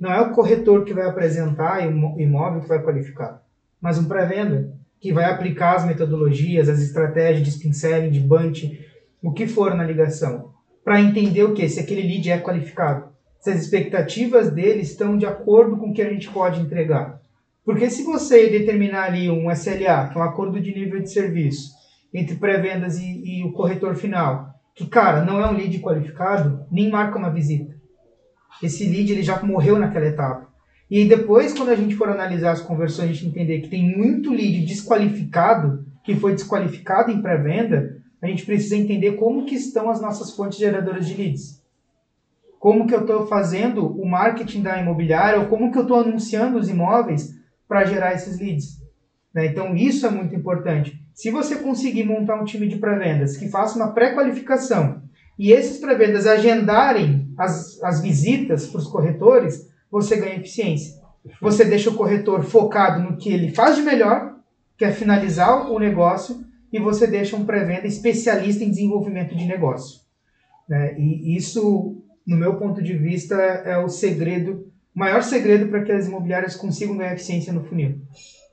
não 0.00 0.12
é 0.12 0.20
o 0.20 0.30
corretor 0.32 0.84
que 0.84 0.94
vai 0.94 1.06
apresentar 1.06 1.78
o 1.86 2.20
imóvel 2.20 2.60
que 2.60 2.68
vai 2.68 2.82
qualificar, 2.82 3.42
mas 3.80 3.98
um 3.98 4.04
pré-venda 4.04 4.72
que 5.00 5.12
vai 5.12 5.24
aplicar 5.24 5.76
as 5.76 5.84
metodologias, 5.84 6.68
as 6.68 6.80
estratégias 6.80 7.42
de 7.42 7.50
spin 7.50 7.72
selling, 7.72 8.10
de 8.10 8.20
bunch, 8.20 8.80
o 9.22 9.32
que 9.32 9.46
for 9.46 9.74
na 9.74 9.84
ligação, 9.84 10.52
para 10.82 11.00
entender 11.00 11.44
o 11.44 11.54
que 11.54 11.68
se 11.68 11.80
aquele 11.80 12.02
lead 12.02 12.30
é 12.30 12.38
qualificado, 12.38 13.08
se 13.38 13.50
as 13.50 13.60
expectativas 13.60 14.50
dele 14.50 14.80
estão 14.80 15.18
de 15.18 15.26
acordo 15.26 15.76
com 15.76 15.90
o 15.90 15.92
que 15.92 16.00
a 16.02 16.08
gente 16.08 16.30
pode 16.30 16.60
entregar. 16.60 17.20
Porque 17.64 17.90
se 17.90 18.02
você 18.02 18.48
determinar 18.48 19.04
ali 19.04 19.30
um 19.30 19.50
SLA, 19.50 20.08
que 20.08 20.18
é 20.18 20.20
um 20.20 20.22
acordo 20.22 20.60
de 20.60 20.74
nível 20.74 21.00
de 21.00 21.10
serviço, 21.10 21.72
entre 22.12 22.36
pré-vendas 22.36 22.98
e, 22.98 23.40
e 23.40 23.44
o 23.44 23.52
corretor 23.52 23.96
final, 23.96 24.54
que, 24.74 24.86
cara, 24.86 25.24
não 25.24 25.40
é 25.40 25.46
um 25.46 25.54
lead 25.54 25.78
qualificado, 25.80 26.66
nem 26.70 26.90
marca 26.90 27.18
uma 27.18 27.30
visita. 27.30 27.73
Esse 28.62 28.86
lead 28.86 29.12
ele 29.12 29.22
já 29.22 29.42
morreu 29.42 29.78
naquela 29.78 30.06
etapa. 30.06 30.48
E 30.90 31.04
depois, 31.06 31.52
quando 31.52 31.70
a 31.70 31.76
gente 31.76 31.96
for 31.96 32.08
analisar 32.08 32.52
as 32.52 32.60
conversões, 32.60 33.10
a 33.10 33.12
gente 33.12 33.26
entender 33.26 33.60
que 33.60 33.68
tem 33.68 33.96
muito 33.96 34.30
lead 34.30 34.64
desqualificado, 34.64 35.84
que 36.04 36.14
foi 36.14 36.34
desqualificado 36.34 37.10
em 37.10 37.22
pré-venda, 37.22 38.02
a 38.22 38.26
gente 38.26 38.44
precisa 38.44 38.76
entender 38.76 39.12
como 39.12 39.44
que 39.44 39.54
estão 39.54 39.90
as 39.90 40.00
nossas 40.00 40.34
fontes 40.34 40.58
geradoras 40.58 41.06
de 41.06 41.14
leads. 41.14 41.62
Como 42.58 42.86
que 42.86 42.94
eu 42.94 43.00
estou 43.00 43.26
fazendo 43.26 43.86
o 43.86 44.08
marketing 44.08 44.62
da 44.62 44.80
imobiliária, 44.80 45.40
ou 45.40 45.46
como 45.46 45.70
que 45.70 45.78
eu 45.78 45.82
estou 45.82 46.00
anunciando 46.00 46.58
os 46.58 46.68
imóveis 46.68 47.34
para 47.68 47.84
gerar 47.84 48.14
esses 48.14 48.38
leads. 48.38 48.80
né? 49.34 49.46
Então, 49.46 49.74
isso 49.74 50.06
é 50.06 50.10
muito 50.10 50.34
importante. 50.34 51.02
Se 51.12 51.30
você 51.30 51.56
conseguir 51.56 52.04
montar 52.04 52.40
um 52.40 52.44
time 52.44 52.66
de 52.66 52.76
pré-vendas 52.76 53.36
que 53.36 53.48
faça 53.48 53.76
uma 53.76 53.92
pré-qualificação 53.92 55.02
e 55.38 55.52
esses 55.52 55.78
pré-vendas 55.78 56.26
agendarem 56.26 57.23
as, 57.38 57.82
as 57.82 58.00
visitas 58.00 58.66
para 58.66 58.78
os 58.78 58.86
corretores, 58.86 59.68
você 59.90 60.16
ganha 60.16 60.36
eficiência. 60.36 61.02
Você 61.40 61.64
deixa 61.64 61.90
o 61.90 61.94
corretor 61.94 62.42
focado 62.42 63.02
no 63.02 63.16
que 63.16 63.32
ele 63.32 63.54
faz 63.54 63.76
de 63.76 63.82
melhor, 63.82 64.36
que 64.76 64.84
é 64.84 64.92
finalizar 64.92 65.70
o 65.70 65.78
negócio, 65.78 66.44
e 66.72 66.78
você 66.78 67.06
deixa 67.06 67.36
um 67.36 67.46
pré-venda 67.46 67.86
especialista 67.86 68.64
em 68.64 68.70
desenvolvimento 68.70 69.34
de 69.34 69.44
negócio. 69.44 70.00
né? 70.68 70.98
E 70.98 71.36
isso, 71.36 72.02
no 72.26 72.36
meu 72.36 72.56
ponto 72.56 72.82
de 72.82 72.96
vista, 72.96 73.36
é 73.36 73.78
o 73.78 73.88
segredo 73.88 74.72
maior 74.94 75.22
segredo 75.22 75.68
para 75.68 75.82
que 75.82 75.90
as 75.90 76.06
imobiliárias 76.06 76.54
consigam 76.54 76.96
ganhar 76.96 77.14
eficiência 77.14 77.52
no 77.52 77.64
funil. 77.64 78.00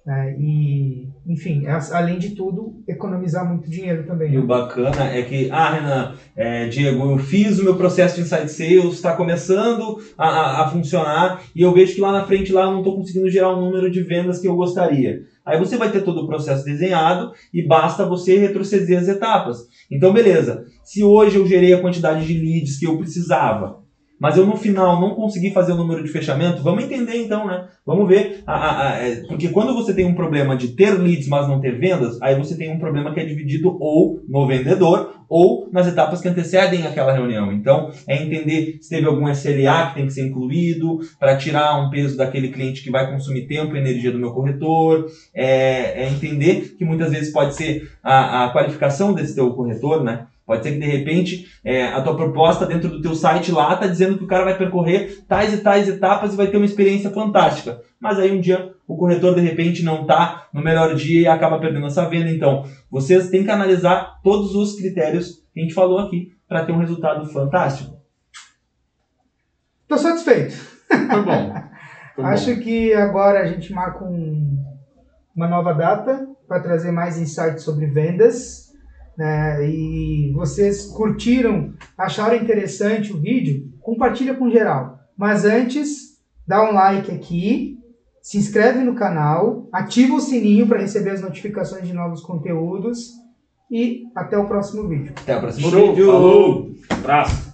É, 0.08 0.36
e, 0.40 1.08
enfim, 1.28 1.68
é, 1.68 1.78
além 1.92 2.18
de 2.18 2.32
tudo, 2.32 2.82
economizar 2.88 3.48
muito 3.48 3.70
dinheiro 3.70 4.04
também. 4.08 4.34
E 4.34 4.38
o 4.38 4.48
bacana 4.48 5.06
é 5.12 5.22
que, 5.22 5.48
ah, 5.52 5.74
Renan, 5.74 6.16
é, 6.36 6.68
Diego, 6.68 7.12
eu 7.12 7.18
fiz 7.20 7.60
o 7.60 7.64
meu 7.64 7.76
processo 7.76 8.16
de 8.16 8.22
Inside 8.22 8.50
Sales, 8.50 8.96
está 8.96 9.16
começando 9.16 10.00
a, 10.18 10.28
a, 10.28 10.64
a, 10.64 10.70
funcionar 10.70 11.44
e 11.56 11.62
eu 11.62 11.72
vejo 11.72 11.94
que 11.94 12.02
lá 12.02 12.12
na 12.12 12.26
frente 12.26 12.52
lá 12.52 12.64
eu 12.64 12.72
não 12.72 12.80
estou 12.80 12.96
conseguindo 12.96 13.30
gerar 13.30 13.50
o 13.50 13.62
número 13.62 13.92
de 13.92 14.02
vendas 14.02 14.40
que 14.40 14.48
eu 14.48 14.56
gostaria. 14.56 15.22
Aí 15.46 15.60
você 15.60 15.78
vai 15.78 15.92
ter 15.92 16.02
todo 16.02 16.22
o 16.22 16.28
processo 16.28 16.66
desenhado 16.66 17.32
e 17.54 17.62
basta 17.66 18.06
você 18.06 18.40
retroceder 18.40 18.98
as 18.98 19.08
etapas. 19.08 19.68
Então, 19.90 20.12
beleza. 20.12 20.66
Se 20.84 21.04
hoje 21.04 21.38
eu 21.38 21.46
gerei 21.46 21.74
a 21.74 21.82
quantidade 21.82 22.26
de 22.26 22.34
leads 22.34 22.80
que 22.80 22.88
eu 22.88 22.98
precisava, 22.98 23.81
mas 24.22 24.38
eu 24.38 24.46
no 24.46 24.56
final 24.56 25.02
não 25.02 25.16
consegui 25.16 25.50
fazer 25.50 25.72
o 25.72 25.76
número 25.76 26.04
de 26.04 26.12
fechamento, 26.12 26.62
vamos 26.62 26.84
entender 26.84 27.16
então, 27.16 27.48
né? 27.48 27.68
Vamos 27.84 28.08
ver. 28.08 28.44
A, 28.46 28.54
a, 28.54 28.90
a, 28.92 28.98
é, 28.98 29.16
porque 29.28 29.50
quando 29.50 29.74
você 29.74 29.96
tem 29.96 30.06
um 30.06 30.14
problema 30.14 30.56
de 30.56 30.76
ter 30.76 30.92
leads, 30.92 31.28
mas 31.28 31.48
não 31.48 31.60
ter 31.60 31.80
vendas, 31.80 32.22
aí 32.22 32.36
você 32.36 32.56
tem 32.56 32.72
um 32.72 32.78
problema 32.78 33.12
que 33.16 33.20
é 33.20 33.26
dividido 33.26 33.76
ou 33.80 34.22
no 34.30 34.46
vendedor 34.46 35.16
ou 35.28 35.68
nas 35.72 35.88
etapas 35.88 36.22
que 36.22 36.28
antecedem 36.28 36.86
aquela 36.86 37.14
reunião. 37.14 37.52
Então, 37.52 37.90
é 38.08 38.22
entender 38.22 38.78
se 38.80 38.90
teve 38.90 39.08
algum 39.08 39.28
SLA 39.28 39.88
que 39.88 39.96
tem 39.96 40.06
que 40.06 40.14
ser 40.14 40.28
incluído 40.28 41.00
para 41.20 41.36
tirar 41.36 41.84
um 41.84 41.90
peso 41.90 42.16
daquele 42.16 42.50
cliente 42.50 42.84
que 42.84 42.92
vai 42.92 43.10
consumir 43.10 43.48
tempo 43.48 43.76
e 43.76 43.80
energia 43.80 44.12
do 44.12 44.20
meu 44.20 44.34
corretor. 44.34 45.08
É, 45.34 46.04
é 46.04 46.10
entender 46.10 46.76
que 46.78 46.86
muitas 46.86 47.10
vezes 47.10 47.34
pode 47.34 47.56
ser 47.56 47.90
a, 48.04 48.46
a 48.46 48.50
qualificação 48.52 49.14
desse 49.14 49.34
teu 49.34 49.52
corretor, 49.54 50.04
né? 50.04 50.28
Pode 50.52 50.64
ser 50.64 50.74
que 50.74 50.80
de 50.80 50.86
repente 50.86 51.48
é, 51.64 51.86
a 51.86 52.02
tua 52.02 52.14
proposta 52.14 52.66
dentro 52.66 52.90
do 52.90 53.02
teu 53.02 53.16
site 53.16 53.54
lá 53.54 53.74
está 53.74 53.88
dizendo 53.88 54.18
que 54.18 54.26
o 54.26 54.28
cara 54.28 54.44
vai 54.44 54.58
percorrer 54.58 55.24
tais 55.26 55.54
e 55.54 55.60
tais 55.60 55.88
etapas 55.88 56.34
e 56.34 56.36
vai 56.36 56.48
ter 56.48 56.58
uma 56.58 56.66
experiência 56.66 57.10
fantástica. 57.10 57.82
Mas 57.98 58.20
aí 58.20 58.38
um 58.38 58.42
dia 58.42 58.74
o 58.86 58.98
corretor 58.98 59.34
de 59.34 59.40
repente 59.40 59.82
não 59.82 60.02
está 60.02 60.50
no 60.54 60.62
melhor 60.62 60.94
dia 60.94 61.22
e 61.22 61.28
acaba 61.28 61.58
perdendo 61.58 61.86
essa 61.86 62.04
venda. 62.10 62.30
Então 62.30 62.66
vocês 62.92 63.30
têm 63.30 63.46
que 63.46 63.50
analisar 63.50 64.20
todos 64.22 64.54
os 64.54 64.76
critérios 64.76 65.42
que 65.54 65.62
a 65.62 65.64
gente 65.64 65.74
falou 65.74 66.00
aqui 66.00 66.34
para 66.50 66.66
ter 66.66 66.74
um 66.74 66.80
resultado 66.80 67.26
fantástico. 67.32 67.96
Estou 69.84 70.00
satisfeito. 70.00 70.54
Foi 70.90 71.24
bom. 71.24 71.54
Foi 72.14 72.26
Acho 72.26 72.56
bom. 72.56 72.62
que 72.62 72.94
agora 72.94 73.40
a 73.40 73.48
gente 73.48 73.72
marca 73.72 74.04
um, 74.04 74.62
uma 75.34 75.48
nova 75.48 75.72
data 75.72 76.28
para 76.46 76.60
trazer 76.60 76.92
mais 76.92 77.18
insights 77.18 77.64
sobre 77.64 77.86
vendas 77.86 78.71
né, 79.18 79.68
e 79.68 80.32
vocês 80.34 80.86
curtiram, 80.88 81.74
acharam 81.98 82.36
interessante 82.36 83.14
o 83.14 83.20
vídeo, 83.20 83.70
compartilha 83.82 84.34
com 84.34 84.50
geral. 84.50 85.00
Mas 85.18 85.46
antes, 85.46 86.18
dá 86.48 86.68
um 86.68 86.74
like 86.74 87.12
aqui, 87.12 87.78
se 88.22 88.38
inscreve 88.38 88.80
no 88.80 88.96
canal, 88.96 89.68
ativa 89.72 90.16
o 90.16 90.22
sininho 90.22 90.68
para 90.68 90.80
receber 90.80 91.12
as 91.12 91.22
notificações 91.22 91.88
de 91.88 91.94
novos 91.94 92.22
conteúdos 92.22 93.12
e 93.70 94.04
até 94.16 94.38
o 94.38 94.48
próximo 94.48 94.88
vídeo. 94.88 95.14
Até 95.18 95.38
o 95.38 95.40
próximo 95.40 95.70
Show, 95.70 95.90
vídeo. 95.90 96.06
Falou! 96.08 96.72
Abraço! 96.90 97.52